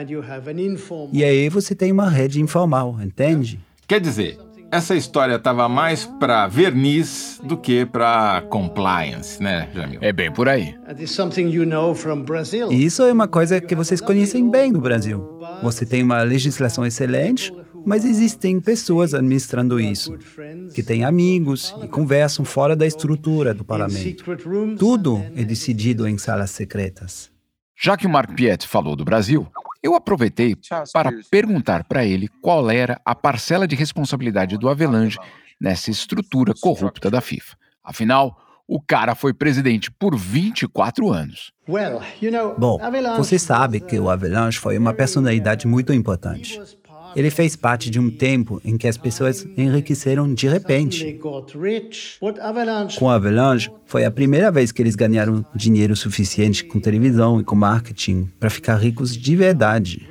[1.12, 3.60] E aí você tem uma rede informal, entende?
[3.88, 4.38] Quer dizer,
[4.72, 10.00] essa história estava mais para verniz do que para compliance, né, Jamil?
[10.02, 10.76] É bem por aí.
[12.72, 15.40] Isso é uma coisa que vocês conhecem bem no Brasil.
[15.62, 17.54] Você tem uma legislação excelente,
[17.86, 20.18] mas existem pessoas administrando isso,
[20.74, 24.24] que têm amigos e conversam fora da estrutura do parlamento.
[24.78, 27.32] Tudo é decidido em salas secretas.
[27.76, 29.48] Já que o Mark Piet falou do Brasil,
[29.82, 30.56] eu aproveitei
[30.94, 35.18] para perguntar para ele qual era a parcela de responsabilidade do Avelange
[35.60, 37.58] nessa estrutura corrupta da FIFA.
[37.84, 41.52] Afinal, o cara foi presidente por 24 anos.
[42.58, 42.80] Bom,
[43.18, 46.60] você sabe que o Avalanche foi uma personalidade muito importante.
[47.16, 51.20] Ele fez parte de um tempo em que as pessoas enriqueceram de repente.
[52.98, 57.56] Com Avalanche, foi a primeira vez que eles ganharam dinheiro suficiente com televisão e com
[57.56, 60.08] marketing para ficar ricos de verdade.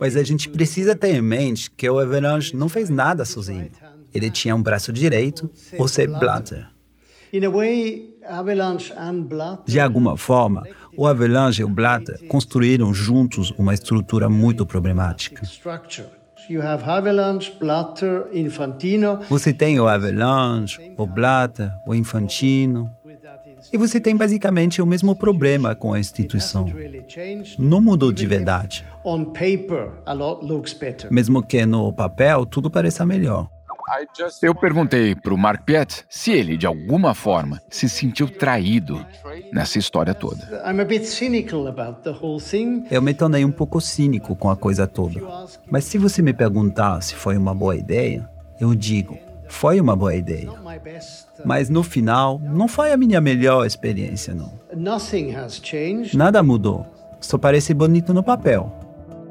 [0.00, 3.70] Mas a gente precisa ter em mente que o Avalanche não fez nada sozinho.
[4.12, 6.66] Ele tinha um braço direito, o Sepp Blatter.
[9.66, 15.42] De alguma forma, o Avalanche e o Blatter construíram juntos uma estrutura muito problemática.
[19.28, 22.90] Você tem o Avalanche, o Blatter, o Infantino.
[23.72, 26.66] E você tem basicamente o mesmo problema com a instituição.
[27.58, 28.84] Não mudou de verdade.
[31.10, 33.48] Mesmo que no papel tudo pareça melhor.
[34.42, 39.04] Eu perguntei para o Mark Piet se ele, de alguma forma, se sentiu traído
[39.52, 40.62] nessa história toda.
[42.90, 45.20] Eu me tornei um pouco cínico com a coisa toda.
[45.70, 48.28] Mas se você me perguntar se foi uma boa ideia,
[48.60, 49.16] eu digo,
[49.48, 50.50] foi uma boa ideia.
[51.44, 54.58] Mas no final, não foi a minha melhor experiência, não.
[56.16, 56.86] Nada mudou.
[57.20, 58.72] Só parece bonito no papel.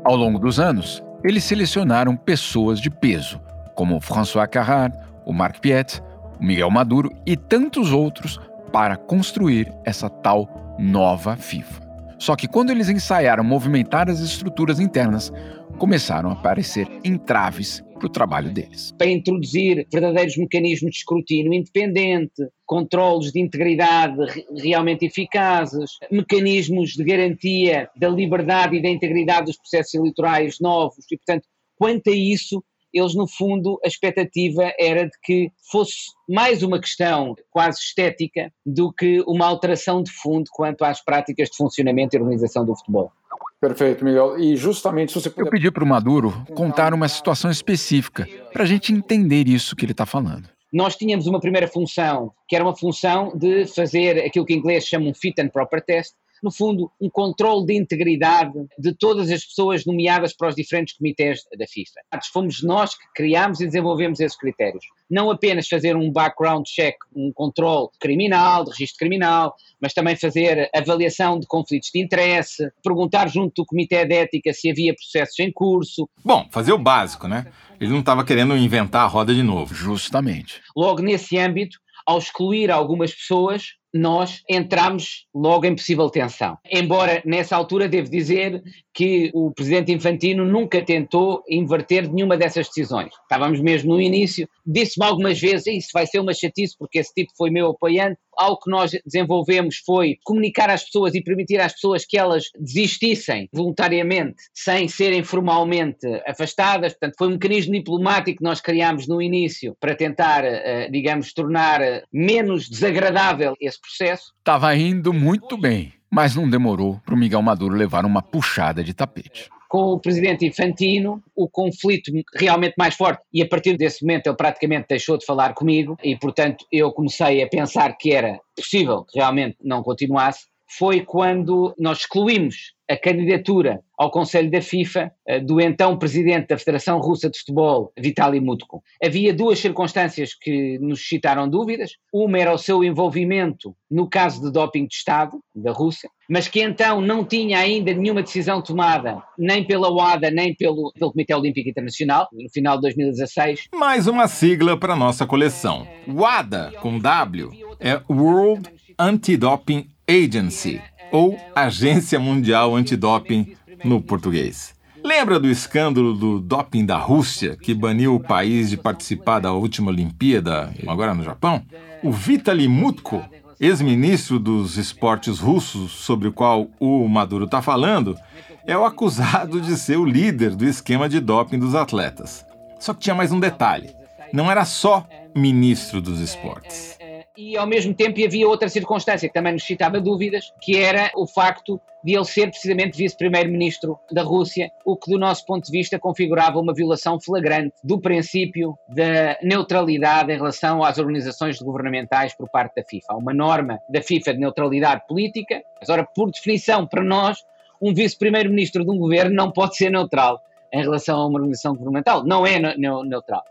[0.04, 3.42] Ao longo dos anos, eles selecionaram pessoas de peso
[3.76, 6.02] como François Carrard, o Marc Piet,
[6.40, 8.40] o Miguel Maduro e tantos outros
[8.72, 11.86] para construir essa tal nova FIFA.
[12.18, 15.32] Só que quando eles ensaiaram movimentar as estruturas internas,
[15.78, 18.94] começaram a aparecer entraves para o trabalho deles.
[18.98, 24.18] Para introduzir verdadeiros mecanismos de escrutínio independente, controles de integridade
[24.58, 31.18] realmente eficazes, mecanismos de garantia da liberdade e da integridade dos processos eleitorais novos e,
[31.18, 32.64] portanto, quanto a isso,
[32.96, 38.92] eles, no fundo, a expectativa era de que fosse mais uma questão quase estética do
[38.92, 43.12] que uma alteração de fundo quanto às práticas de funcionamento e organização do futebol.
[43.60, 44.40] Perfeito, Miguel.
[44.40, 45.48] E justamente se você puder...
[45.48, 49.84] Eu pedi para o Maduro contar uma situação específica para a gente entender isso que
[49.84, 50.48] ele está falando.
[50.72, 54.86] Nós tínhamos uma primeira função, que era uma função de fazer aquilo que em inglês
[54.86, 59.46] chamam um fit and proper test, no fundo, um controle de integridade de todas as
[59.46, 62.02] pessoas nomeadas para os diferentes comitês da FIFA.
[62.32, 64.86] Fomos nós que criámos e desenvolvemos esses critérios.
[65.10, 70.70] Não apenas fazer um background check, um controle criminal, de registro criminal, mas também fazer
[70.74, 75.52] avaliação de conflitos de interesse, perguntar junto do Comitê de Ética se havia processos em
[75.52, 76.10] curso.
[76.24, 77.48] Bom, fazer o básico, né?
[77.80, 79.74] Ele não estava querendo inventar a roda de novo.
[79.74, 80.62] Justamente.
[80.76, 86.58] Logo nesse âmbito, ao excluir algumas pessoas, nós entramos logo em possível tensão.
[86.70, 88.62] Embora nessa altura devo dizer
[88.94, 93.14] que o presidente Infantino nunca tentou inverter nenhuma dessas decisões.
[93.24, 97.32] Estávamos mesmo no início, disse-me algumas vezes, isso vai ser uma chatice porque esse tipo
[97.38, 98.18] foi meu apoiante.
[98.38, 103.48] Algo que nós desenvolvemos foi comunicar às pessoas e permitir às pessoas que elas desistissem
[103.54, 106.92] voluntariamente, sem serem formalmente afastadas.
[106.94, 111.80] Portanto, foi um mecanismo diplomático que nós criámos no início para tentar, eh, digamos, tornar
[112.12, 114.34] menos desagradável esse processo.
[114.40, 118.94] Estava indo muito bem mas não demorou para o Miguel Maduro levar uma puxada de
[118.94, 119.50] tapete.
[119.68, 124.38] Com o presidente Infantino, o conflito realmente mais forte, e a partir desse momento ele
[124.38, 129.20] praticamente deixou de falar comigo, e portanto eu comecei a pensar que era possível que
[129.20, 130.46] realmente não continuasse,
[130.78, 136.58] foi quando nós excluímos a candidatura ao Conselho da FIFA eh, do então presidente da
[136.58, 138.84] Federação Russa de Futebol, Vitaly Mutko.
[139.04, 141.92] Havia duas circunstâncias que nos suscitaram dúvidas.
[142.14, 146.62] Uma era o seu envolvimento no caso de doping de Estado da Rússia, mas que
[146.62, 151.70] então não tinha ainda nenhuma decisão tomada, nem pela OADA, nem pelo, pelo Comitê Olímpico
[151.70, 153.70] Internacional, no final de 2016.
[153.74, 155.88] Mais uma sigla para nossa coleção.
[156.08, 164.74] WADA, com W, é World Anti-Doping Agency, ou Agência Mundial Antidoping no português.
[165.04, 169.92] Lembra do escândalo do doping da Rússia, que baniu o país de participar da última
[169.92, 171.62] Olimpíada, agora no Japão?
[172.04, 173.24] O Vitaly Mutko,
[173.60, 178.18] ex-ministro dos esportes russos, sobre o qual o Maduro está falando,
[178.66, 182.44] é o acusado de ser o líder do esquema de doping dos atletas.
[182.80, 183.92] Só que tinha mais um detalhe:
[184.34, 186.98] não era só ministro dos esportes
[187.38, 191.28] e ao mesmo tempo havia outra circunstância que também nos citava dúvidas, que era o
[191.28, 195.98] facto de ele ser precisamente vice-primeiro-ministro da Rússia, o que do nosso ponto de vista
[195.98, 202.76] configurava uma violação flagrante do princípio da neutralidade em relação às organizações governamentais por parte
[202.76, 203.14] da FIFA.
[203.14, 207.44] Há uma norma da FIFA de neutralidade política, mas ora, por definição, para nós,
[207.82, 212.24] um vice-primeiro-ministro de um governo não pode ser neutral em relação a uma organização governamental.
[212.24, 213.44] Não é neutral.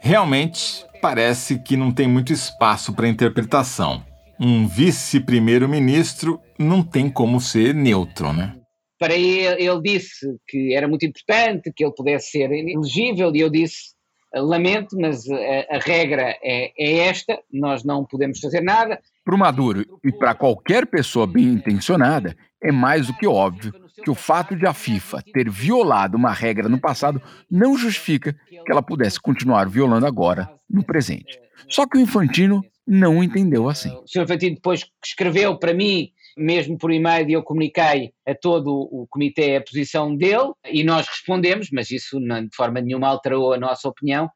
[0.00, 4.04] Realmente parece que não tem muito espaço para interpretação.
[4.40, 8.54] Um vice-primeiro-ministro não tem como ser neutro, né?
[8.98, 13.50] Para ele, ele disse que era muito importante que ele pudesse ser elegível e eu
[13.50, 13.96] disse
[14.34, 19.00] lamento, mas a, a regra é, é, esta, nós não podemos fazer nada.
[19.24, 23.72] Para o Maduro e para qualquer pessoa bem intencionada, é mais do que óbvio
[24.02, 27.20] que o fato de a FIFA ter violado uma regra no passado
[27.50, 31.38] não justifica que ela pudesse continuar violando agora, no presente.
[31.68, 33.90] Só que o Infantino não entendeu assim.
[33.90, 34.22] O Sr.
[34.22, 39.60] Infantino depois escreveu para mim mesmo por e-mail eu comuniquei a todo o comitê a
[39.60, 44.30] posição dele e nós respondemos, mas isso de forma nenhuma alterou a nossa opinião.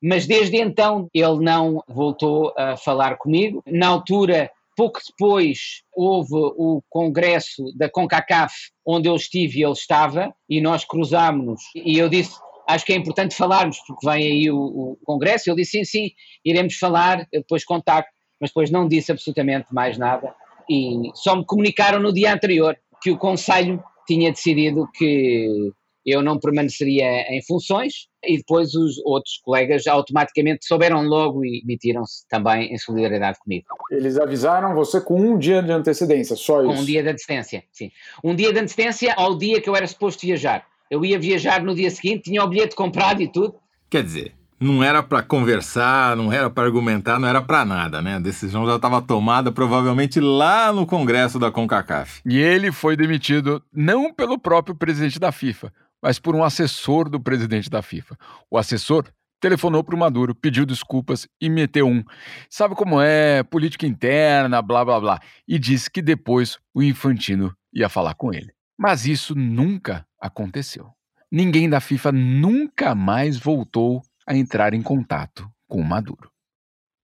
[0.00, 3.62] Mas desde então ele não voltou a falar comigo.
[3.66, 4.48] Na altura,
[4.78, 8.54] pouco depois, houve o congresso da CONCACAF,
[8.86, 11.60] onde eu estive e ele estava, e nós cruzámos-nos.
[11.74, 15.50] E eu disse: Acho que é importante falarmos, porque vem aí o, o congresso.
[15.50, 16.10] Ele disse: Sim, sim,
[16.44, 18.10] iremos falar, depois contacto.
[18.40, 20.32] Mas depois não disse absolutamente mais nada
[20.68, 25.72] e só me comunicaram no dia anterior que o Conselho tinha decidido que
[26.04, 32.26] eu não permaneceria em funções e depois os outros colegas automaticamente souberam logo e emitiram-se
[32.28, 33.66] também em solidariedade comigo.
[33.90, 36.72] Eles avisaram você com um dia de antecedência, só isso?
[36.72, 37.90] Com um dia de antecedência, sim.
[38.22, 40.66] Um dia de antecedência ao dia que eu era suposto viajar.
[40.90, 43.54] Eu ia viajar no dia seguinte, tinha o bilhete comprado e tudo.
[43.90, 48.16] Quer dizer, não era para conversar, não era para argumentar, não era para nada, né?
[48.16, 52.20] A decisão já estava tomada provavelmente lá no Congresso da CONCACAF.
[52.26, 55.72] E ele foi demitido não pelo próprio presidente da FIFA,
[56.02, 58.16] mas por um assessor do presidente da FIFA.
[58.50, 59.04] O assessor
[59.40, 62.02] telefonou para o Maduro, pediu desculpas e meteu um.
[62.50, 63.42] Sabe como é?
[63.42, 65.20] Política interna, blá blá blá.
[65.46, 68.52] E disse que depois o Infantino ia falar com ele.
[68.76, 70.90] Mas isso nunca aconteceu.
[71.30, 76.30] Ninguém da FIFA nunca mais voltou a entrar em contato com Maduro.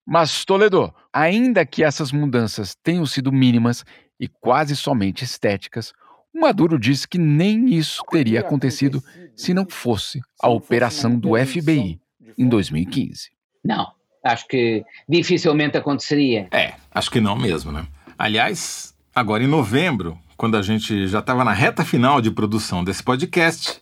[0.06, 3.84] Mas, Toledo, ainda que essas mudanças tenham sido mínimas
[4.20, 6.03] e quase somente estéticas, o
[6.34, 9.02] Maduro disse que nem isso teria acontecido
[9.36, 12.00] se não fosse a operação do FBI
[12.36, 13.30] em 2015.
[13.64, 13.86] Não,
[14.22, 16.48] acho que dificilmente aconteceria.
[16.50, 17.86] É, acho que não mesmo, né?
[18.18, 23.02] Aliás, agora em novembro, quando a gente já estava na reta final de produção desse
[23.02, 23.80] podcast,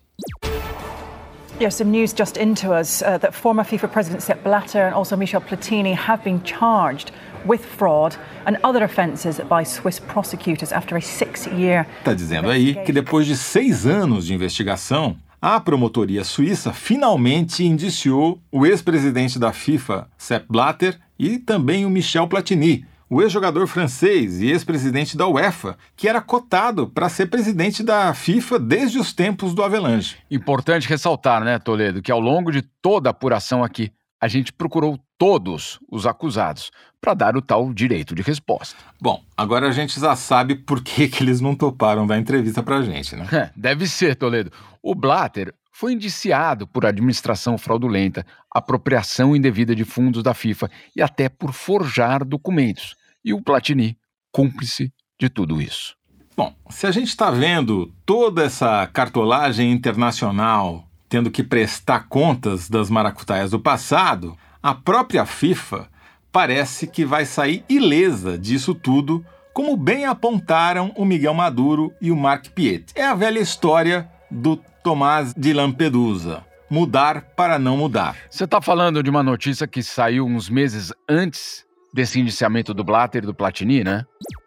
[1.61, 5.17] Yes, some news just into us uh, that former FIFA President Sepp Blatter and also
[5.17, 7.13] Michel Platini have been charged
[7.47, 8.17] with fraud
[8.47, 11.87] and other offences by Swiss prosecutors after a six-year.
[11.99, 18.41] Está dizendo aí que depois de seis anos de investigação, a promotoria suíça finalmente indiciou
[18.51, 24.47] o ex-presidente da FIFA, Sepp Blatter, e também o Michel Platini o ex-jogador francês e
[24.47, 29.63] ex-presidente da UEFA, que era cotado para ser presidente da FIFA desde os tempos do
[29.63, 30.17] Avelange.
[30.31, 33.93] Importante ressaltar, né, Toledo, que ao longo de toda a apuração aqui,
[34.23, 36.71] a gente procurou todos os acusados
[37.01, 38.77] para dar o tal direito de resposta.
[39.01, 42.77] Bom, agora a gente já sabe por que, que eles não toparam dar entrevista para
[42.77, 43.27] a gente, né?
[43.35, 44.53] É, deve ser, Toledo.
[44.81, 51.29] O Blatter foi indiciado por administração fraudulenta, apropriação indevida de fundos da FIFA e até
[51.29, 52.95] por forjar documentos
[53.25, 53.99] e o Platini,
[54.31, 55.97] cúmplice de tudo isso.
[56.37, 62.89] Bom, se a gente está vendo toda essa cartolagem internacional tendo que prestar contas das
[62.89, 65.87] maracutaias do passado, a própria FIFA
[66.33, 72.17] parece que vai sair ilesa disso tudo, como bem apontaram o Miguel Maduro e o
[72.17, 72.93] Mark Piet.
[72.95, 76.47] É a velha história do Tomás de Lampedusa.
[76.71, 78.17] Mudar para não mudar.
[78.31, 83.23] Você está falando de uma notícia que saiu uns meses antes desse indiciamento do Blatter
[83.23, 84.05] e do Platini, né?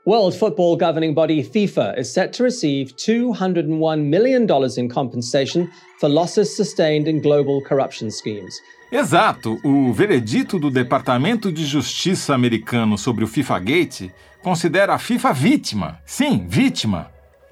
[0.07, 4.45] World Football governing body FIFA is set to receive $201 million
[4.77, 5.67] in compensation
[5.99, 8.55] for losses sustained in global corruption schemes.
[8.91, 9.59] Exato.
[9.63, 14.11] O veredito do Departamento de Justiça americano sobre o FIFA Gate
[14.43, 15.99] considera a FIFA vítima.
[16.05, 17.09] Sim, vítima.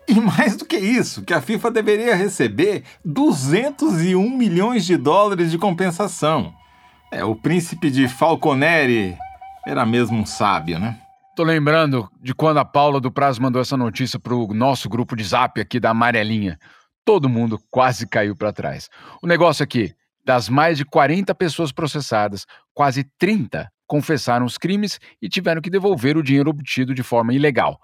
[0.08, 5.58] E mais do que isso, que a FIFA deveria receber 201 milhões de dólares de
[5.58, 6.54] compensação.
[7.12, 9.18] É, o príncipe de Falconeri
[9.66, 10.98] era mesmo um sábio, né?
[11.36, 15.24] Tô lembrando de quando a Paula do Prazo mandou essa notícia pro nosso grupo de
[15.24, 16.60] zap aqui da Amarelinha.
[17.04, 18.88] Todo mundo quase caiu para trás.
[19.22, 19.94] O negócio aqui,
[20.24, 26.18] das mais de 40 pessoas processadas, quase 30 confessaram os crimes e tiveram que devolver
[26.18, 27.80] o dinheiro obtido de forma ilegal.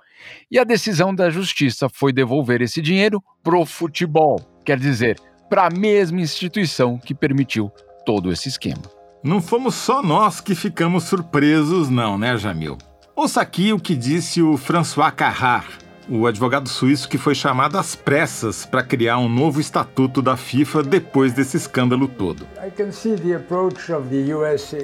[0.50, 5.20] E a decisão da justiça foi devolver esse dinheiro pro futebol, quer dizer,
[5.50, 7.72] para a mesma instituição que permitiu
[8.06, 8.99] todo esse esquema.
[9.22, 12.78] Não fomos só nós que ficamos surpresos, não, né, Jamil?
[13.13, 15.67] Ouça aqui o que disse o François Carrard,
[16.07, 20.84] o advogado suíço que foi chamado às pressas para criar um novo estatuto da FIFA
[20.84, 22.47] depois desse escândalo todo.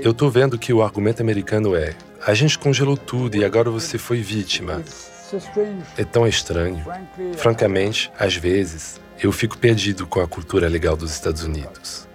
[0.03, 1.95] Eu estou vendo que o argumento americano é:
[2.27, 4.83] a gente congelou tudo e agora você foi vítima.
[5.97, 6.83] É tão estranho.
[7.37, 12.05] Francamente, às vezes, eu fico perdido com a cultura legal dos Estados Unidos.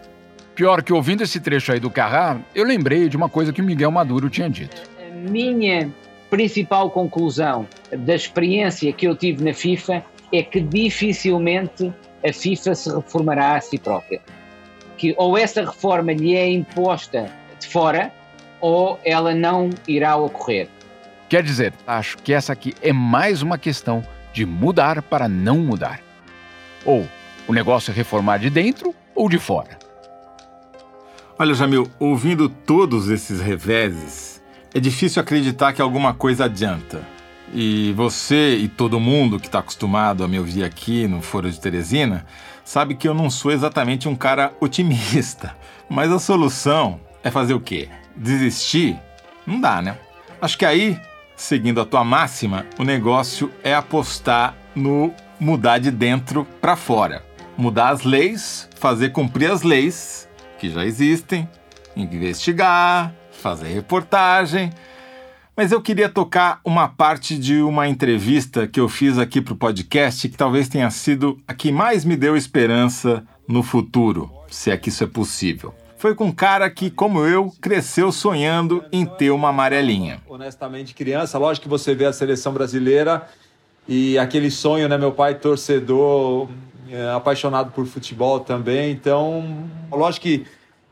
[0.61, 3.65] Pior que ouvindo esse trecho aí do Carrá, eu lembrei de uma coisa que o
[3.65, 4.77] Miguel Maduro tinha dito.
[5.11, 5.91] Minha
[6.29, 11.91] principal conclusão da experiência que eu tive na FIFA é que dificilmente
[12.23, 14.21] a FIFA se reformará a si própria.
[14.99, 18.13] Que ou essa reforma lhe é imposta de fora
[18.61, 20.69] ou ela não irá ocorrer.
[21.31, 26.01] Quer dizer, acho que essa aqui é mais uma questão de mudar para não mudar.
[26.85, 27.09] Ou
[27.49, 29.90] o negócio é reformar de dentro ou de fora.
[31.41, 34.43] Olha, Jamil, ouvindo todos esses reveses,
[34.75, 37.01] é difícil acreditar que alguma coisa adianta.
[37.55, 41.59] E você e todo mundo que está acostumado a me ouvir aqui no Foro de
[41.59, 42.27] Teresina
[42.63, 45.57] sabe que eu não sou exatamente um cara otimista.
[45.89, 47.89] Mas a solução é fazer o quê?
[48.15, 49.01] Desistir?
[49.47, 49.97] Não dá, né?
[50.43, 51.01] Acho que aí
[51.35, 55.11] seguindo a tua máxima, o negócio é apostar no
[55.41, 57.25] mudar de dentro para fora.
[57.57, 60.29] Mudar as leis, fazer cumprir as leis
[60.61, 61.49] que já existem,
[61.97, 64.71] investigar, fazer reportagem.
[65.57, 69.57] Mas eu queria tocar uma parte de uma entrevista que eu fiz aqui para o
[69.57, 74.77] podcast que talvez tenha sido a que mais me deu esperança no futuro, se é
[74.77, 79.31] que isso é possível foi com um cara que, como eu, cresceu sonhando em ter
[79.33, 80.19] uma amarelinha.
[80.27, 83.29] Honestamente, criança, lógico que você vê a seleção brasileira
[83.87, 84.97] e aquele sonho, né?
[84.97, 86.49] Meu pai, torcedor,
[87.15, 88.91] apaixonado por futebol também.
[88.91, 90.47] Então, lógico que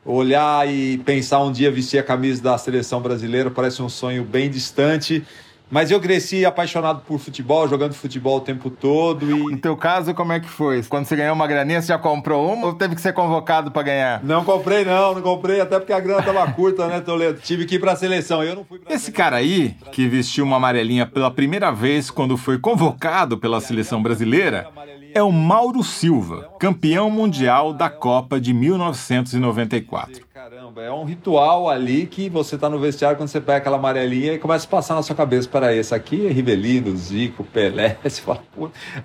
[0.05, 4.49] olhar e pensar um dia vestir a camisa da seleção brasileira parece um sonho bem
[4.49, 5.23] distante.
[5.71, 9.51] Mas eu cresci apaixonado por futebol, jogando futebol o tempo todo e...
[9.51, 10.81] No teu caso, como é que foi?
[10.81, 13.83] Quando você ganhou uma graninha, você já comprou uma ou teve que ser convocado para
[13.83, 14.23] ganhar?
[14.23, 17.39] Não comprei não, não comprei, até porque a grana tava curta, né, Toledo?
[17.41, 20.57] Tive que ir pra seleção, eu não fui pra Esse cara aí, que vestiu uma
[20.57, 24.67] amarelinha pela primeira vez quando foi convocado pela seleção brasileira,
[25.13, 30.25] é o Mauro Silva, campeão mundial da Copa de 1994.
[30.33, 34.33] Caramba, é um ritual ali que você tá no vestiário quando você pega aquela amarelinha
[34.33, 38.21] e começa a passar na sua cabeça, para esse aqui é Rivelino, Zico, Pelé, você
[38.21, 38.43] fala,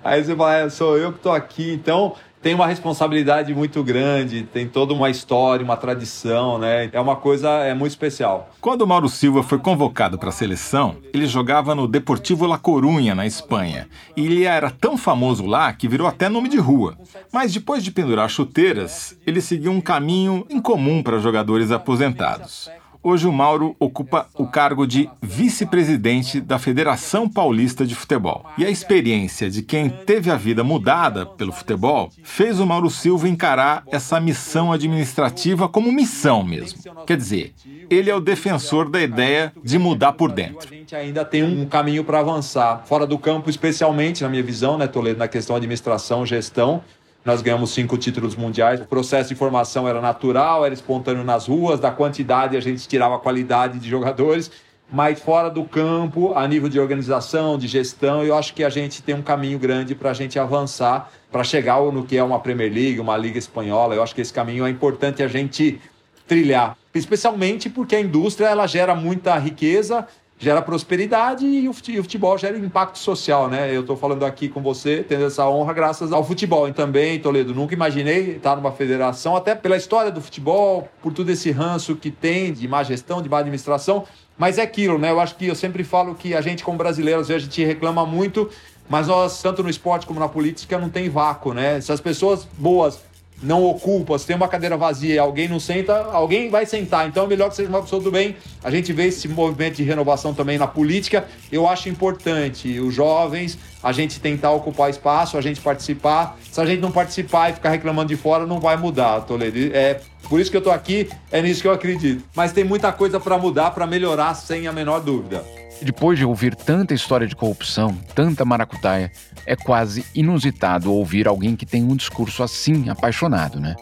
[0.03, 2.15] aí você fala, é, sou eu que tô aqui, então
[2.45, 6.91] tem uma responsabilidade muito grande, tem toda uma história, uma tradição, né?
[6.93, 8.51] É uma coisa é muito especial.
[8.61, 13.15] Quando o Mauro Silva foi convocado para a seleção, ele jogava no Deportivo La Coruña,
[13.15, 13.87] na Espanha.
[14.15, 16.95] E ele era tão famoso lá que virou até nome de rua.
[17.33, 22.69] Mas depois de pendurar chuteiras, ele seguiu um caminho incomum para jogadores aposentados.
[23.07, 28.43] Hoje o Mauro ocupa o cargo de vice-presidente da Federação Paulista de Futebol.
[28.57, 33.29] E a experiência de quem teve a vida mudada pelo futebol fez o Mauro Silva
[33.29, 36.79] encarar essa missão administrativa como missão mesmo.
[37.05, 37.53] Quer dizer,
[37.91, 40.67] ele é o defensor da ideia de mudar por dentro.
[40.67, 44.79] A gente ainda tem um caminho para avançar, fora do campo, especialmente na minha visão,
[44.79, 46.81] né, Toledo, na questão administração, gestão.
[47.25, 48.79] Nós ganhamos cinco títulos mundiais.
[48.79, 51.79] O processo de formação era natural, era espontâneo nas ruas.
[51.79, 54.51] Da quantidade, a gente tirava a qualidade de jogadores.
[54.91, 59.01] Mas fora do campo, a nível de organização, de gestão, eu acho que a gente
[59.01, 62.71] tem um caminho grande para a gente avançar, para chegar no que é uma Premier
[62.71, 63.95] League, uma Liga Espanhola.
[63.95, 65.81] Eu acho que esse caminho é importante a gente
[66.27, 66.77] trilhar.
[66.93, 70.07] Especialmente porque a indústria ela gera muita riqueza
[70.37, 73.75] gera prosperidade e o futebol gera impacto social, né?
[73.75, 76.67] Eu estou falando aqui com você, tendo essa honra graças ao futebol.
[76.67, 81.29] E também, Toledo, nunca imaginei estar numa federação, até pela história do futebol, por todo
[81.29, 84.03] esse ranço que tem de má gestão, de má administração.
[84.37, 85.11] Mas é aquilo, né?
[85.11, 87.63] Eu acho que eu sempre falo que a gente, como brasileiros, às vezes a gente
[87.63, 88.49] reclama muito,
[88.89, 91.79] mas nós, tanto no esporte como na política, não tem vácuo, né?
[91.79, 92.99] Se as pessoas boas
[93.41, 97.07] não ocupa, se tem uma cadeira vazia e alguém não senta, alguém vai sentar.
[97.07, 98.35] Então é melhor que seja uma pessoa do bem.
[98.63, 101.25] A gente vê esse movimento de renovação também na política.
[101.51, 106.37] Eu acho importante os jovens, a gente tentar ocupar espaço, a gente participar.
[106.51, 109.75] Se a gente não participar e ficar reclamando de fora, não vai mudar, Toledo.
[109.75, 112.23] É por isso que eu tô aqui, é nisso que eu acredito.
[112.35, 115.64] Mas tem muita coisa para mudar, para melhorar, sem a menor dúvida.
[115.81, 119.11] Depois de ouvir tanta história de corrupção, tanta maracutaia,
[119.45, 123.75] é quase inusitado ouvir alguém que tem um discurso assim apaixonado, né?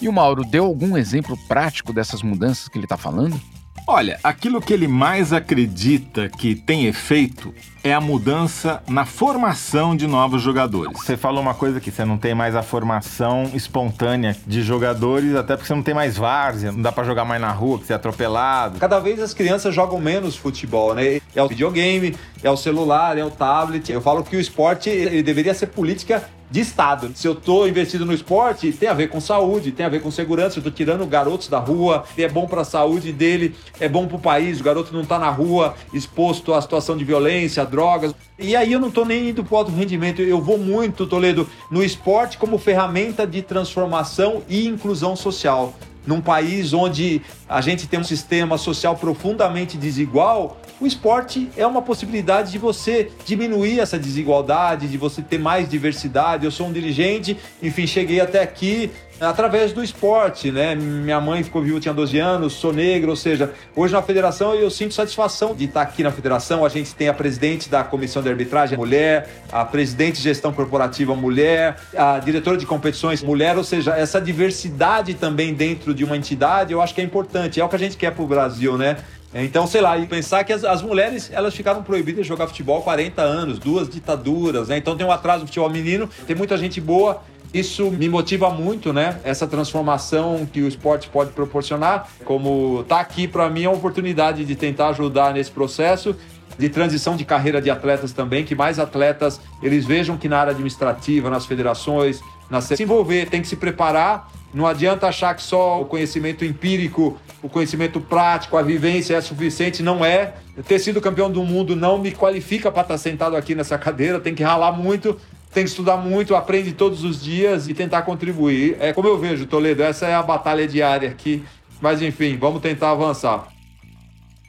[0.00, 3.38] E o Mauro deu algum exemplo prático dessas mudanças que ele está falando?
[3.86, 7.52] Olha, aquilo que ele mais acredita que tem efeito
[7.82, 10.92] é a mudança na formação de novos jogadores.
[10.92, 15.56] Você falou uma coisa que você não tem mais a formação espontânea de jogadores, até
[15.56, 17.92] porque você não tem mais várzea, não dá para jogar mais na rua, que você
[17.92, 18.78] é atropelado.
[18.78, 21.20] Cada vez as crianças jogam menos futebol, né?
[21.34, 23.90] É o videogame, é o celular, é o tablet.
[23.90, 27.12] Eu falo que o esporte ele deveria ser política de Estado.
[27.14, 30.10] Se eu estou investido no esporte, tem a ver com saúde, tem a ver com
[30.10, 30.58] segurança.
[30.58, 34.16] Eu estou tirando garotos da rua, é bom para a saúde dele, é bom para
[34.16, 34.60] o país.
[34.60, 38.14] O garoto não está na rua exposto à situação de violência, drogas.
[38.38, 40.20] E aí eu não estou nem indo para alto rendimento.
[40.20, 45.74] Eu vou muito, Toledo, no esporte como ferramenta de transformação e inclusão social
[46.06, 51.82] num país onde a gente tem um sistema social profundamente desigual, o esporte é uma
[51.82, 56.46] possibilidade de você diminuir essa desigualdade, de você ter mais diversidade.
[56.46, 58.90] Eu sou um dirigente, enfim, cheguei até aqui
[59.20, 60.74] através do esporte, né?
[60.74, 64.70] Minha mãe ficou viúva, tinha 12 anos, sou negro, ou seja, hoje na federação eu
[64.70, 66.64] sinto satisfação de estar aqui na federação.
[66.64, 71.14] A gente tem a presidente da comissão de arbitragem, mulher, a presidente de gestão corporativa,
[71.14, 76.72] mulher, a diretora de competições, mulher, ou seja, essa diversidade também dentro de uma entidade,
[76.72, 78.96] eu acho que é importante, é o que a gente quer para o Brasil, né?
[79.32, 82.80] Então, sei lá, e pensar que as, as, mulheres elas ficaram proibidas de jogar futebol
[82.80, 84.76] há 40 anos, duas ditaduras, né?
[84.76, 87.22] Então tem um atraso no futebol menino, tem muita gente boa.
[87.52, 89.20] Isso me motiva muito, né?
[89.24, 92.08] Essa transformação que o esporte pode proporcionar.
[92.24, 96.14] Como tá aqui para mim é uma oportunidade de tentar ajudar nesse processo
[96.58, 100.52] de transição de carreira de atletas também, que mais atletas eles vejam que na área
[100.52, 102.20] administrativa, nas federações,
[102.50, 107.16] na se envolver, tem que se preparar não adianta achar que só o conhecimento empírico,
[107.40, 109.82] o conhecimento prático, a vivência é suficiente.
[109.82, 110.34] Não é.
[110.66, 114.18] Ter sido campeão do mundo não me qualifica para estar sentado aqui nessa cadeira.
[114.18, 115.16] Tem que ralar muito,
[115.52, 118.76] tem que estudar muito, aprende todos os dias e tentar contribuir.
[118.78, 121.44] É como eu vejo, Toledo, essa é a batalha diária aqui.
[121.80, 123.48] Mas enfim, vamos tentar avançar.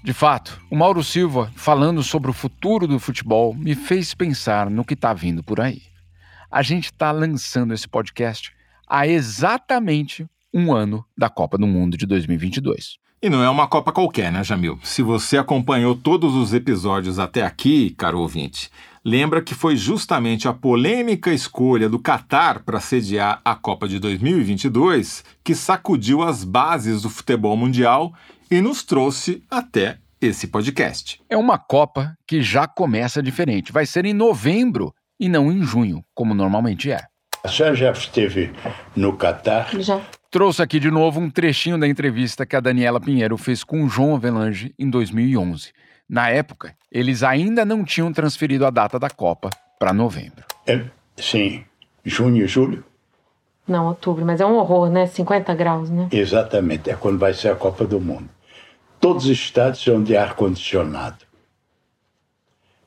[0.03, 4.83] De fato, o Mauro Silva, falando sobre o futuro do futebol, me fez pensar no
[4.83, 5.83] que está vindo por aí.
[6.49, 8.51] A gente está lançando esse podcast
[8.87, 12.97] há exatamente um ano da Copa do Mundo de 2022.
[13.23, 14.79] E não é uma Copa qualquer, né, Jamil?
[14.81, 18.71] Se você acompanhou todos os episódios até aqui, caro ouvinte,
[19.05, 25.23] lembra que foi justamente a polêmica escolha do Catar para sediar a Copa de 2022
[25.43, 28.11] que sacudiu as bases do futebol mundial
[28.49, 31.21] e nos trouxe até esse podcast.
[31.29, 33.71] É uma Copa que já começa diferente.
[33.71, 37.01] Vai ser em novembro e não em junho, como normalmente é.
[37.43, 38.51] A senhora já esteve
[38.95, 39.69] no Catar?
[39.79, 40.01] Já.
[40.31, 43.89] Trouxe aqui de novo um trechinho da entrevista que a Daniela Pinheiro fez com o
[43.89, 45.73] João Avelange em 2011.
[46.07, 50.45] Na época, eles ainda não tinham transferido a data da Copa para novembro.
[50.65, 50.85] É,
[51.17, 51.65] sim,
[52.05, 52.81] junho e julho?
[53.67, 55.05] Não, outubro, mas é um horror, né?
[55.05, 56.07] 50 graus, né?
[56.09, 58.29] Exatamente, é quando vai ser a Copa do Mundo.
[59.01, 61.25] Todos os estados são de ar-condicionado.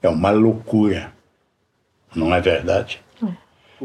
[0.01, 1.13] É uma loucura,
[2.15, 3.04] não é verdade?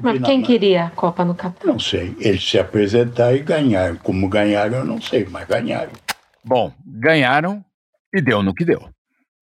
[0.02, 1.66] Mas quem queria a Copa no Catar?
[1.66, 2.16] Não sei.
[2.20, 3.96] Eles se apresentaram e ganharam.
[3.98, 5.92] Como ganharam, eu não sei, mas ganharam.
[6.44, 7.64] Bom, ganharam
[8.14, 8.90] e deu no que deu.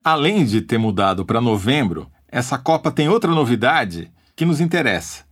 [0.03, 5.26] Além de ter mudado para novembro, essa Copa tem outra novidade que nos interessa.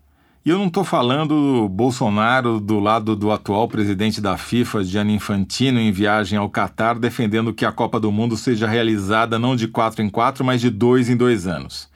[0.45, 5.15] E eu não estou falando do Bolsonaro do lado do atual presidente da FIFA, Gianni
[5.15, 9.67] Infantino, em viagem ao Catar, defendendo que a Copa do Mundo seja realizada não de
[9.67, 11.89] quatro em quatro, mas de dois em dois anos.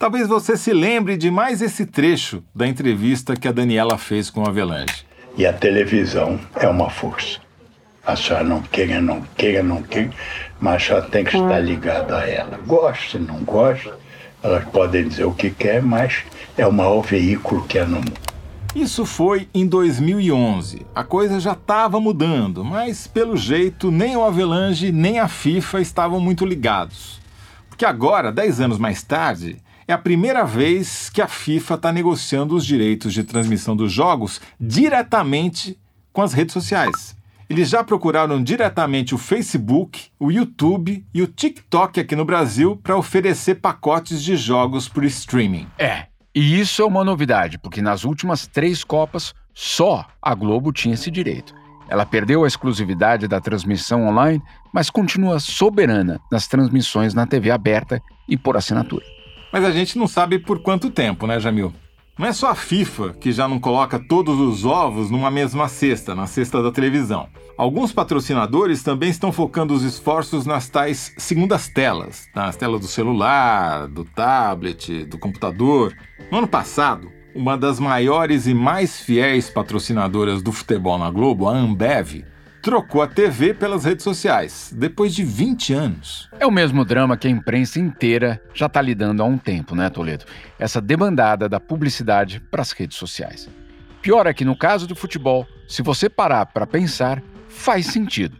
[0.00, 4.42] Talvez você se lembre de mais esse trecho da entrevista que a Daniela fez com
[4.42, 5.04] a Avelange.
[5.36, 7.38] E a televisão é uma força.
[8.06, 10.10] A senhora não queira, não queira, não queira,
[10.58, 12.58] mas a senhora tem que estar ligado a ela.
[12.66, 13.92] Goste, não goste,
[14.42, 16.22] elas podem dizer o que quer, mas
[16.56, 18.14] é o maior veículo que é no mundo.
[18.74, 20.86] Isso foi em 2011.
[20.94, 26.18] A coisa já estava mudando, mas pelo jeito nem o Avelange nem a FIFA estavam
[26.18, 27.20] muito ligados.
[27.68, 29.58] Porque agora, 10 anos mais tarde,
[29.90, 34.40] é a primeira vez que a FIFA está negociando os direitos de transmissão dos jogos
[34.58, 35.76] diretamente
[36.12, 37.16] com as redes sociais.
[37.48, 42.96] Eles já procuraram diretamente o Facebook, o YouTube e o TikTok aqui no Brasil para
[42.96, 45.66] oferecer pacotes de jogos por streaming.
[45.76, 50.94] É, e isso é uma novidade, porque nas últimas três Copas só a Globo tinha
[50.94, 51.52] esse direito.
[51.88, 54.40] Ela perdeu a exclusividade da transmissão online,
[54.72, 59.04] mas continua soberana nas transmissões na TV aberta e por assinatura.
[59.52, 61.72] Mas a gente não sabe por quanto tempo, né, Jamil?
[62.18, 66.14] Não é só a FIFA que já não coloca todos os ovos numa mesma cesta,
[66.14, 67.28] na cesta da televisão.
[67.56, 73.88] Alguns patrocinadores também estão focando os esforços nas tais segundas telas, nas telas do celular,
[73.88, 75.96] do tablet, do computador.
[76.30, 81.52] No ano passado, uma das maiores e mais fiéis patrocinadoras do futebol na Globo, a
[81.52, 82.22] Ambev,
[82.62, 86.28] trocou a TV pelas redes sociais, depois de 20 anos.
[86.38, 89.88] É o mesmo drama que a imprensa inteira já está lidando há um tempo, né,
[89.88, 90.24] Toledo?
[90.58, 93.48] Essa demandada da publicidade para as redes sociais.
[94.02, 98.36] Pior é que no caso do futebol, se você parar para pensar, faz sentido.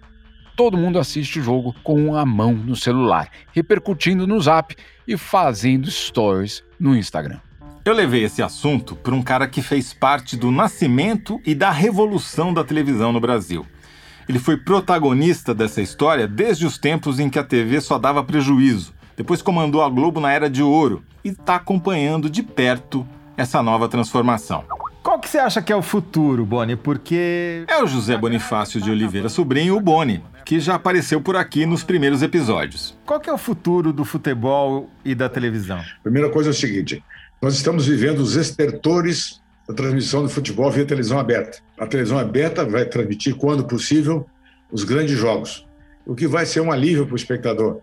[0.57, 4.77] todo mundo assiste o jogo com a mão no celular, repercutindo no zap
[5.09, 7.41] e fazendo stories no Instagram.
[7.83, 12.53] Eu levei esse assunto para um cara que fez parte do nascimento e da revolução
[12.53, 13.65] da televisão no Brasil.
[14.31, 18.95] Ele foi protagonista dessa história desde os tempos em que a TV só dava prejuízo.
[19.17, 23.05] Depois comandou a Globo na Era de Ouro e está acompanhando de perto
[23.37, 24.63] essa nova transformação.
[25.03, 26.77] Qual que você acha que é o futuro, Boni?
[26.77, 27.65] Porque.
[27.67, 31.83] É o José Bonifácio de Oliveira Sobrinho, o Boni, que já apareceu por aqui nos
[31.83, 32.97] primeiros episódios.
[33.05, 35.81] Qual que é o futuro do futebol e da televisão?
[36.05, 37.03] Primeira coisa é o seguinte:
[37.43, 39.40] nós estamos vivendo os estertores
[39.71, 41.59] da transmissão do futebol via televisão aberta.
[41.79, 44.27] A televisão aberta vai transmitir, quando possível,
[44.71, 45.67] os grandes jogos,
[46.05, 47.81] o que vai ser um alívio para o espectador.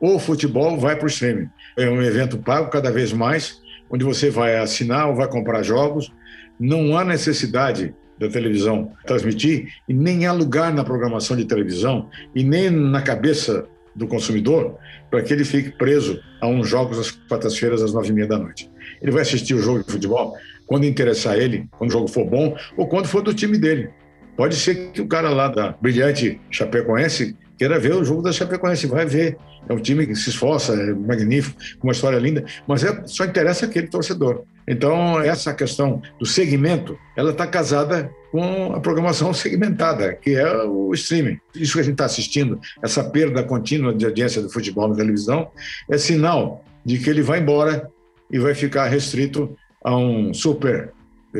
[0.00, 1.48] O futebol vai para o streaming.
[1.76, 3.60] É um evento pago cada vez mais,
[3.90, 6.12] onde você vai assinar ou vai comprar jogos
[6.58, 12.42] não há necessidade da televisão transmitir e nem há lugar na programação de televisão e
[12.42, 14.76] nem na cabeça do consumidor
[15.10, 18.38] para que ele fique preso a uns jogos às quartas-feiras às nove e meia da
[18.38, 18.70] noite.
[19.00, 20.36] Ele vai assistir o jogo de futebol
[20.68, 23.90] quando interessar ele, quando o jogo for bom ou quando for do time dele.
[24.36, 28.86] Pode ser que o cara lá da brilhante Chapecoense queira ver o jogo da Chapecoense,
[28.86, 29.36] vai ver.
[29.68, 33.24] É um time que se esforça, é magnífico, com uma história linda, mas é, só
[33.24, 34.44] interessa aquele torcedor.
[34.66, 40.94] Então, essa questão do segmento, ela está casada com a programação segmentada, que é o
[40.94, 41.38] streaming.
[41.54, 45.50] Isso que a gente está assistindo, essa perda contínua de audiência do futebol na televisão,
[45.90, 47.90] é sinal de que ele vai embora
[48.30, 49.56] e vai ficar restrito
[49.88, 50.92] a um super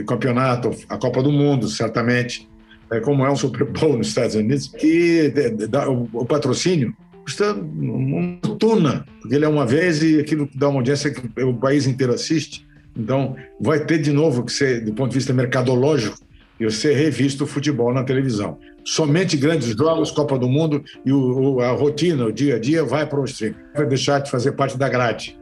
[0.07, 2.49] campeonato, a Copa do Mundo, certamente,
[2.91, 5.31] é, como é um Super Bowl nos Estados Unidos, que
[5.69, 10.71] dá, o, o, patrocínio custa uma fortuna, porque ele é uma vez e aquilo dá
[10.71, 12.67] uma audiência que o país inteiro assiste.
[12.97, 16.17] Então, vai ter de novo que ser, do ponto de vista mercadológico,
[16.59, 18.59] e ser revisto o futebol na televisão.
[18.85, 23.07] Somente grandes jogos, Copa do Mundo e o, a rotina, o dia a dia, vai
[23.07, 23.55] para o stream.
[23.77, 25.39] Vai deixar de fazer parte da grade.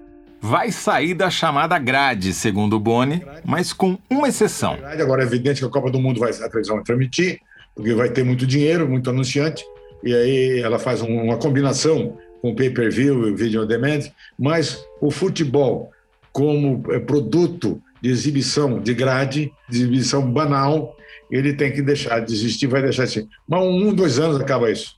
[0.47, 4.78] Vai sair da chamada grade, segundo o Boni, mas com uma exceção.
[4.84, 7.40] Agora é evidente que a Copa do Mundo vai, a televisão vai transmitir,
[7.74, 9.64] porque vai ter muito dinheiro, muito anunciante,
[10.05, 14.03] e aí ela faz uma combinação com pay-per-view e video on demand,
[14.38, 15.90] mas o futebol
[16.30, 20.97] como é, produto de exibição de grade, de exibição banal,
[21.28, 23.28] ele tem que deixar de existir, vai deixar assim.
[23.49, 24.94] Mas um, dois anos acaba isso.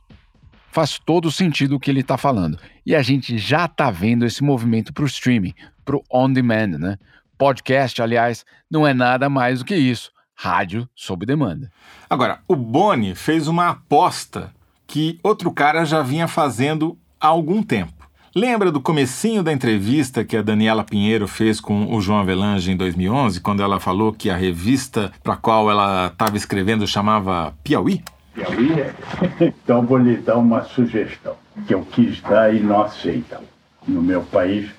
[0.71, 2.59] Faz todo sentido o que ele está falando.
[2.85, 5.55] E a gente já está vendo esse movimento para o streaming,
[5.85, 6.99] para o on-demand, né?
[7.37, 10.11] Podcast, aliás, não é nada mais do que isso.
[10.35, 11.71] Rádio sob demanda.
[12.09, 14.53] Agora, o Boni fez uma aposta
[14.87, 17.93] que outro cara já vinha fazendo há algum tempo.
[18.35, 22.77] Lembra do comecinho da entrevista que a Daniela Pinheiro fez com o João Avelange em
[22.77, 28.03] 2011, quando ela falou que a revista para qual ela estava escrevendo chamava Piauí?
[28.35, 28.95] Piauí é.
[29.65, 33.43] Então vou lhe dar uma sugestão que eu quis dar e não aceitam
[33.87, 34.71] no meu país,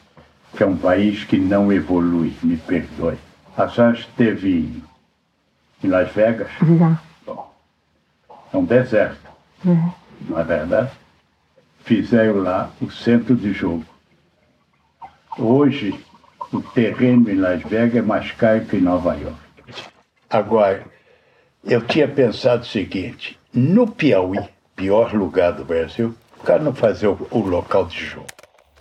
[0.56, 3.18] que é um país que não evolui, me perdoe.
[3.58, 4.82] A já esteve
[5.84, 6.50] em Las Vegas?
[6.78, 7.00] Já.
[7.26, 7.54] Bom,
[8.54, 9.30] é um deserto,
[9.66, 9.91] uhum.
[10.30, 10.91] não é verdade?
[11.89, 13.84] fizeram lá o centro de jogo.
[15.36, 16.00] Hoje,
[16.54, 19.39] o terreno em Las Vegas é mais caro que em Nova York.
[20.30, 20.86] Agora,
[21.64, 24.39] eu tinha pensado o seguinte: no Piauí,
[24.76, 28.28] pior lugar do Brasil, o cara não fazer o, o local de jogo.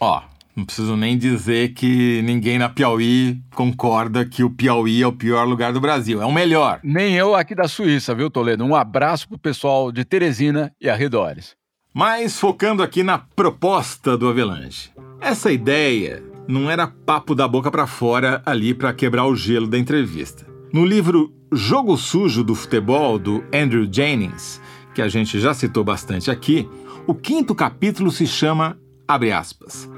[0.00, 0.22] Ó,
[0.54, 5.44] não preciso nem dizer que ninguém na Piauí concorda que o Piauí é o pior
[5.44, 6.20] lugar do Brasil.
[6.20, 6.80] É o melhor.
[6.82, 8.64] Nem eu aqui da Suíça, viu, Toledo?
[8.64, 11.56] Um abraço pro pessoal de Teresina e arredores.
[11.94, 14.90] Mas focando aqui na proposta do Avelanche.
[15.20, 19.78] Essa ideia não era papo da boca para fora ali para quebrar o gelo da
[19.78, 20.46] entrevista.
[20.70, 24.60] No livro Jogo Sujo do Futebol, do Andrew Jennings,
[24.94, 26.68] que a gente já citou bastante aqui,
[27.06, 29.90] o quinto capítulo se chama, abre aspas,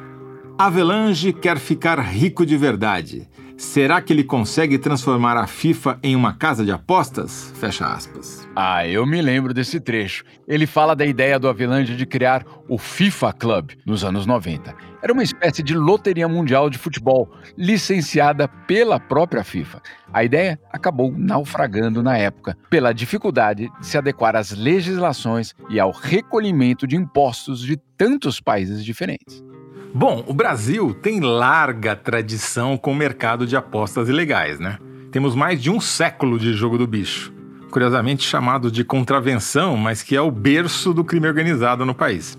[0.56, 3.28] Avelange quer ficar rico de verdade.
[3.60, 7.52] Será que ele consegue transformar a FIFA em uma casa de apostas?
[7.56, 8.48] Fecha aspas.
[8.56, 10.24] Ah, eu me lembro desse trecho.
[10.48, 14.74] Ele fala da ideia do Avelange de criar o FIFA Club nos anos 90.
[15.02, 19.82] Era uma espécie de loteria mundial de futebol, licenciada pela própria FIFA.
[20.10, 25.90] A ideia acabou naufragando na época, pela dificuldade de se adequar às legislações e ao
[25.90, 29.49] recolhimento de impostos de tantos países diferentes.
[29.92, 34.78] Bom, o Brasil tem larga tradição com o mercado de apostas ilegais, né?
[35.10, 37.32] Temos mais de um século de jogo do bicho,
[37.72, 42.38] curiosamente chamado de contravenção, mas que é o berço do crime organizado no país.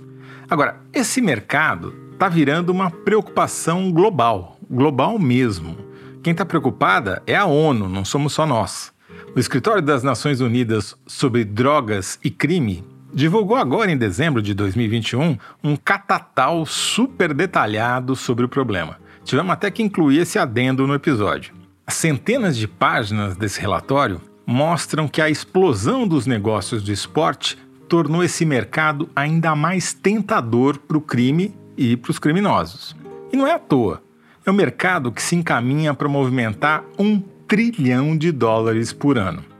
[0.49, 5.75] Agora, esse mercado está virando uma preocupação global, global mesmo.
[6.23, 8.93] Quem está preocupada é a ONU, não somos só nós.
[9.35, 12.81] O Escritório das Nações Unidas sobre Drogas e Crime
[13.13, 18.97] divulgou agora em dezembro de 2021 um catatal super detalhado sobre o problema.
[19.23, 21.53] Tivemos até que incluir esse adendo no episódio.
[21.85, 27.57] As centenas de páginas desse relatório mostram que a explosão dos negócios do esporte
[27.87, 32.95] tornou esse mercado ainda mais tentador para o crime e para os criminosos.
[33.31, 34.01] E não é à toa.
[34.45, 39.50] É um mercado que se encaminha para movimentar um trilhão de dólares por ano.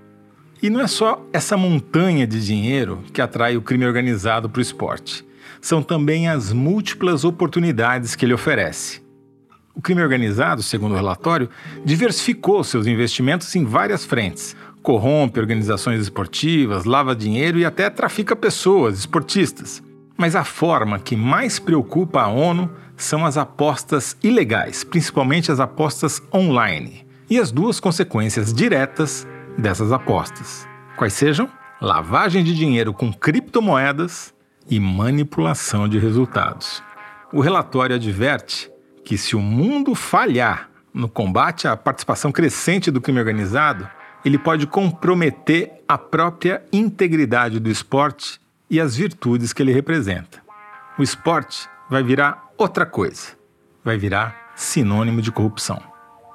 [0.62, 4.62] E não é só essa montanha de dinheiro que atrai o crime organizado para o
[4.62, 5.26] esporte.
[5.59, 9.01] São também as múltiplas oportunidades que ele oferece.
[9.74, 11.49] O crime organizado, segundo o relatório,
[11.84, 14.55] diversificou seus investimentos em várias frentes.
[14.84, 19.82] Corrompe organizações esportivas, lava dinheiro e até trafica pessoas, esportistas.
[20.16, 26.22] Mas a forma que mais preocupa a ONU são as apostas ilegais, principalmente as apostas
[26.32, 29.26] online, e as duas consequências diretas
[29.57, 30.67] dessas apostas.
[30.95, 31.49] Quais sejam?
[31.81, 34.33] Lavagem de dinheiro com criptomoedas
[34.69, 36.83] e manipulação de resultados.
[37.33, 38.71] O relatório adverte
[39.03, 43.89] que se o mundo falhar no combate à participação crescente do crime organizado,
[44.23, 48.39] ele pode comprometer a própria integridade do esporte
[48.69, 50.41] e as virtudes que ele representa.
[50.97, 53.29] O esporte vai virar outra coisa,
[53.83, 55.81] vai virar sinônimo de corrupção.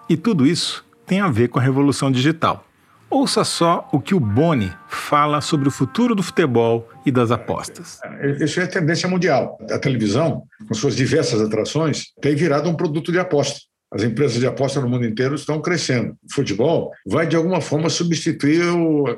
[0.08, 2.64] E tudo isso tem a ver com a revolução digital.
[3.09, 8.00] Ouça só o que o Boni fala sobre o futuro do futebol e das apostas.
[8.40, 9.57] Isso é tendência mundial.
[9.70, 13.61] A televisão, com suas diversas atrações, tem virado um produto de aposta.
[13.92, 16.16] As empresas de aposta no mundo inteiro estão crescendo.
[16.28, 18.62] O futebol vai, de alguma forma, substituir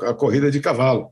[0.07, 1.11] a corrida de cavalo.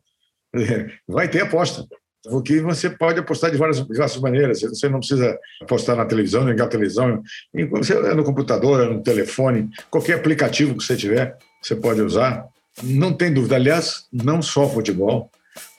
[1.09, 1.85] Vai ter aposta.
[2.29, 4.61] Porque você pode apostar de várias, diversas maneiras.
[4.61, 7.23] Você não precisa apostar na televisão, ligar a televisão.
[7.55, 12.47] É no computador, é no telefone, qualquer aplicativo que você tiver, você pode usar.
[12.83, 13.57] Não tem dúvida.
[13.57, 15.31] Aliás, não só futebol,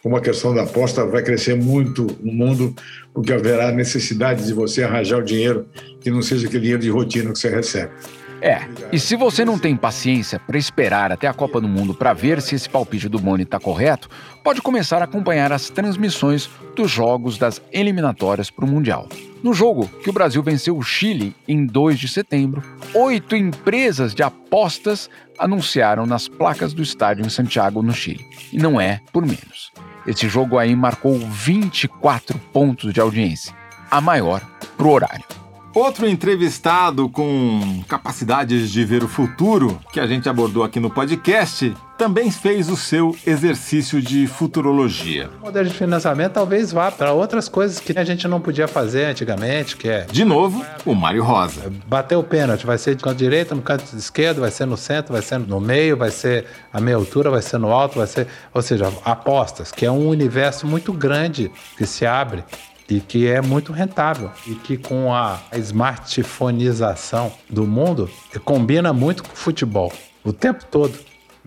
[0.01, 2.75] como a questão da aposta vai crescer muito no mundo,
[3.13, 5.67] porque haverá necessidade de você arranjar o dinheiro
[6.01, 7.91] que não seja aquele dinheiro de rotina que você recebe.
[8.39, 12.13] É, e se você não tem paciência para esperar até a Copa do Mundo para
[12.13, 14.09] ver se esse palpite do Boni está correto,
[14.43, 19.09] pode começar a acompanhar as transmissões dos jogos das eliminatórias para o Mundial.
[19.41, 22.61] No jogo que o Brasil venceu o Chile em 2 de setembro,
[22.93, 28.25] oito empresas de apostas anunciaram nas placas do estádio em Santiago, no Chile.
[28.51, 29.71] E não é por menos.
[30.05, 33.53] Esse jogo aí marcou 24 pontos de audiência,
[33.91, 34.41] a maior
[34.77, 35.25] pro horário.
[35.73, 41.71] Outro entrevistado com capacidades de ver o futuro, que a gente abordou aqui no podcast,
[41.97, 45.29] também fez o seu exercício de futurologia.
[45.41, 49.05] O modelo de financiamento talvez vá para outras coisas que a gente não podia fazer
[49.05, 50.05] antigamente, que é...
[50.05, 51.71] De novo, o Mário Rosa.
[51.87, 55.13] Bater o pênalti, vai ser de canto direito, no canto esquerdo, vai ser no centro,
[55.13, 58.27] vai ser no meio, vai ser a meia altura, vai ser no alto, vai ser...
[58.53, 62.43] Ou seja, apostas, que é um universo muito grande que se abre
[62.89, 68.09] e que é muito rentável e que com a smartphoneização do mundo
[68.45, 69.91] combina muito com o futebol
[70.23, 70.93] o tempo todo.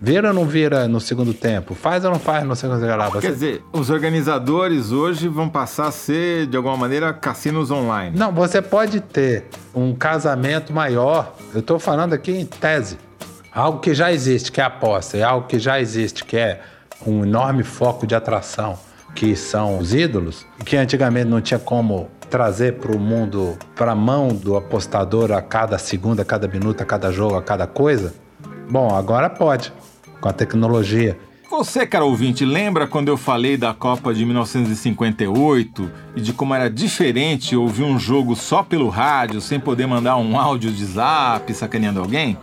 [0.03, 1.75] Vira ou não vira no segundo tempo?
[1.75, 3.19] Faz ou não faz no segundo tempo?
[3.19, 8.17] Quer dizer, os organizadores hoje vão passar a ser, de alguma maneira, cassinos online.
[8.17, 9.45] Não, você pode ter
[9.75, 11.35] um casamento maior.
[11.53, 12.97] Eu estou falando aqui em tese.
[13.53, 16.61] Algo que já existe, que é aposta, é algo que já existe, que é
[17.05, 18.79] um enorme foco de atração
[19.13, 23.95] que são os ídolos, que antigamente não tinha como trazer para o mundo, para a
[23.95, 28.15] mão do apostador a cada segundo, a cada minuto, a cada jogo, a cada coisa.
[28.69, 29.73] Bom, agora pode,
[30.21, 31.19] com a tecnologia.
[31.49, 36.69] Você, cara ouvinte, lembra quando eu falei da Copa de 1958 e de como era
[36.69, 41.99] diferente ouvir um jogo só pelo rádio, sem poder mandar um áudio de zap sacaneando
[41.99, 42.37] alguém?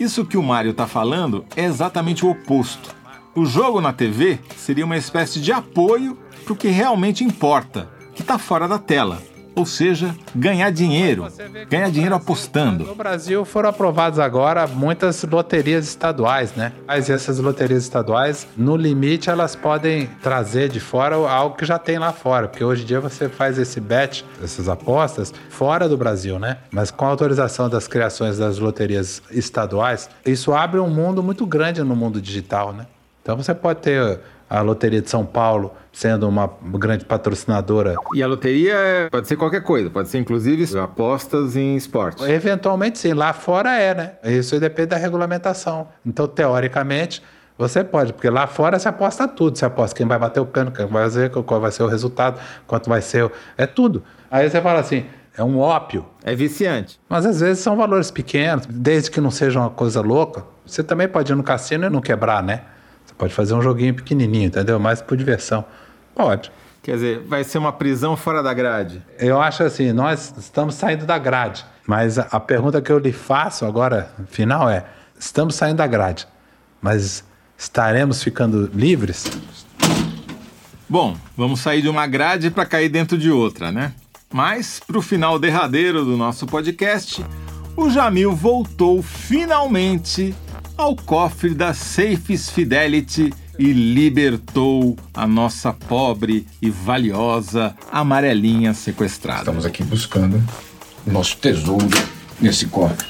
[0.00, 2.94] Isso que o Mário está falando é exatamente o oposto.
[3.34, 8.22] O jogo na TV seria uma espécie de apoio para o que realmente importa, que
[8.22, 9.20] está fora da tela.
[9.56, 11.26] Ou seja, ganhar dinheiro.
[11.68, 12.84] Ganhar dinheiro apostando.
[12.84, 16.72] No Brasil foram aprovadas agora muitas loterias estaduais, né?
[16.86, 21.98] Mas essas loterias estaduais, no limite, elas podem trazer de fora algo que já tem
[21.98, 22.48] lá fora.
[22.48, 26.58] Porque hoje em dia você faz esse bet, essas apostas, fora do Brasil, né?
[26.70, 31.82] Mas com a autorização das criações das loterias estaduais, isso abre um mundo muito grande
[31.82, 32.86] no mundo digital, né?
[33.22, 34.20] Então você pode ter
[34.58, 37.94] a Loteria de São Paulo sendo uma grande patrocinadora.
[38.14, 42.22] E a loteria pode ser qualquer coisa, pode ser inclusive apostas em esporte.
[42.24, 44.12] Eventualmente sim, lá fora é, né?
[44.24, 45.88] Isso depende da regulamentação.
[46.04, 47.22] Então, teoricamente,
[47.56, 49.56] você pode, porque lá fora você aposta tudo.
[49.56, 52.40] Você aposta quem vai bater o pênalti, quem vai fazer, qual vai ser o resultado,
[52.66, 53.24] quanto vai ser.
[53.24, 53.32] O...
[53.56, 54.02] É tudo.
[54.30, 55.04] Aí você fala assim.
[55.36, 56.06] É um ópio.
[56.22, 57.00] É viciante.
[57.08, 60.44] Mas às vezes são valores pequenos, desde que não seja uma coisa louca.
[60.64, 62.62] Você também pode ir no cassino e não quebrar, né?
[63.04, 64.78] Você pode fazer um joguinho pequenininho, entendeu?
[64.78, 65.64] Mais por diversão.
[66.14, 66.50] Pode.
[66.82, 69.02] Quer dizer, vai ser uma prisão fora da grade?
[69.18, 71.64] Eu acho assim, nós estamos saindo da grade.
[71.86, 74.84] Mas a, pergunta que eu lhe faço agora, final, é:
[75.18, 76.26] estamos saindo da grade,
[76.80, 77.24] mas
[77.56, 79.30] estaremos ficando livres?
[80.88, 83.94] Bom, vamos sair de uma grade para cair dentro de outra, né?
[84.32, 87.24] Mas, para o final derradeiro do nosso podcast,
[87.76, 90.34] o Jamil voltou finalmente
[90.76, 99.42] ao cofre da Safes Fidelity e libertou a nossa pobre e valiosa amarelinha sequestrada.
[99.42, 100.42] Estamos aqui buscando
[101.06, 101.86] nosso tesouro
[102.40, 103.06] nesse cofre.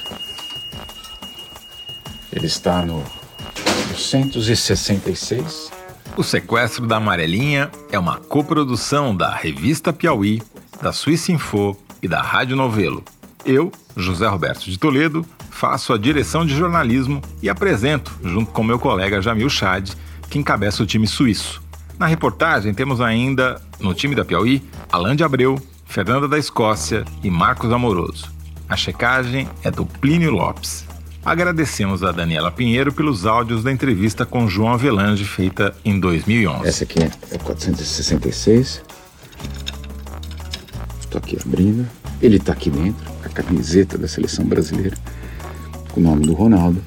[2.31, 3.03] Ele está no
[4.31, 5.71] 266.
[6.17, 10.41] O sequestro da amarelinha é uma coprodução da revista Piauí,
[10.81, 13.03] da Suíça Info e da Rádio Novelo.
[13.45, 15.25] Eu, José Roberto de Toledo,
[15.55, 19.89] faço a direção de jornalismo e apresento, junto com meu colega Jamil Chad,
[20.29, 21.63] que encabeça o time suíço.
[21.97, 27.31] Na reportagem temos ainda, no time da Piauí, Alain de Abreu, Fernanda da Escócia e
[27.31, 28.29] Marcos Amoroso.
[28.67, 30.85] A checagem é do Plínio Lopes.
[31.23, 36.67] Agradecemos a Daniela Pinheiro pelos áudios da entrevista com João Avelange feita em 2011.
[36.67, 38.83] Essa aqui é 466.
[40.99, 41.87] Estou aqui abrindo.
[42.21, 44.97] Ele está aqui dentro, a camiseta da seleção brasileira,
[45.95, 46.83] com o nome do Ronaldo.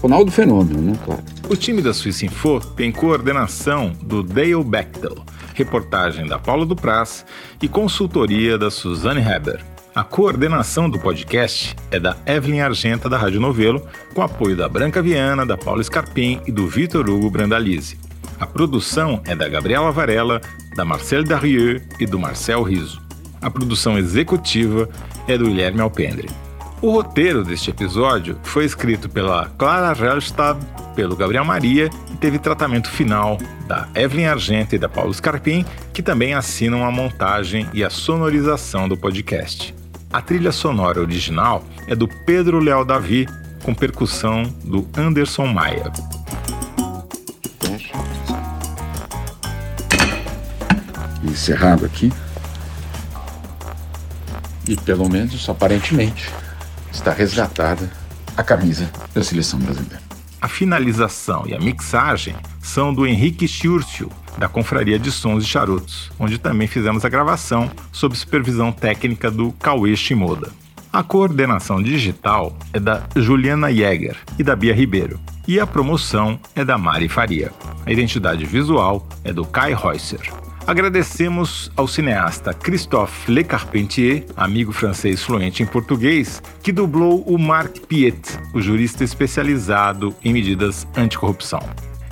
[0.00, 0.98] Ronaldo Fenômeno, né?
[1.04, 1.22] Claro.
[1.48, 5.16] O time da Suíça Info tem coordenação do Dale Bechtel,
[5.54, 7.24] reportagem da Paula Dupraz
[7.62, 9.62] e consultoria da Suzane Heber.
[9.94, 15.00] A coordenação do podcast é da Evelyn Argenta, da Rádio Novelo, com apoio da Branca
[15.02, 17.98] Viana, da Paula Scarpim e do Vitor Hugo Brandalize.
[18.38, 20.40] A produção é da Gabriela Varela,
[20.74, 23.00] da Marcel Darieux e do Marcel Riso.
[23.40, 24.88] A produção executiva
[25.26, 26.28] é do Guilherme Alpendre.
[26.82, 30.60] O roteiro deste episódio foi escrito pela Clara Rellstab,
[30.94, 35.64] pelo Gabriel Maria e teve tratamento final da Evelyn Argenta e da Paulo Scarpim,
[35.94, 39.74] que também assinam a montagem e a sonorização do podcast.
[40.12, 43.26] A trilha sonora original é do Pedro Leal Davi,
[43.62, 45.90] com percussão do Anderson Maia.
[51.24, 52.12] Encerrado aqui.
[54.68, 56.30] E pelo menos, aparentemente,
[56.96, 57.90] está resgatada
[58.36, 60.00] a camisa da seleção brasileira.
[60.40, 66.10] A finalização e a mixagem são do Henrique Schurcio, da Confraria de Sons e Charutos,
[66.18, 70.50] onde também fizemos a gravação sob supervisão técnica do Cauê Shimoda.
[70.92, 76.64] A coordenação digital é da Juliana Jäger e da Bia Ribeiro, e a promoção é
[76.64, 77.52] da Mari Faria.
[77.84, 80.45] A identidade visual é do Kai Reusser.
[80.66, 87.78] Agradecemos ao cineasta Christophe Le Carpentier, amigo francês fluente em português, que dublou o Marc
[87.86, 91.60] Piet, o jurista especializado em medidas anticorrupção.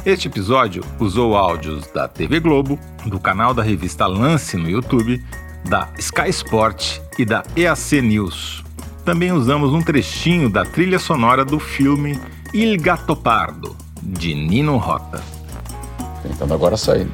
[0.06, 5.20] Este episódio usou áudios da TV Globo, do canal da revista Lance no YouTube,
[5.68, 8.62] da Sky Sport e da EAC News.
[9.04, 12.20] Também usamos um trechinho da trilha sonora do filme
[12.52, 15.20] Il Gattopardo, de Nino Rota.
[16.22, 17.08] Tentando agora sair.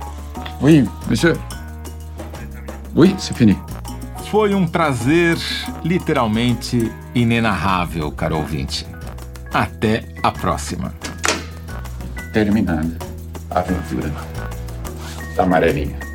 [0.60, 1.36] Oui, monsieur.
[2.94, 3.56] Oui, c'est fini.
[4.30, 5.36] Foi um prazer
[5.82, 8.86] literalmente inenarrável, caro ouvinte.
[9.52, 10.92] Até a próxima.
[12.32, 12.96] Terminada
[13.50, 14.12] a aventura
[15.34, 16.09] da amarelinha.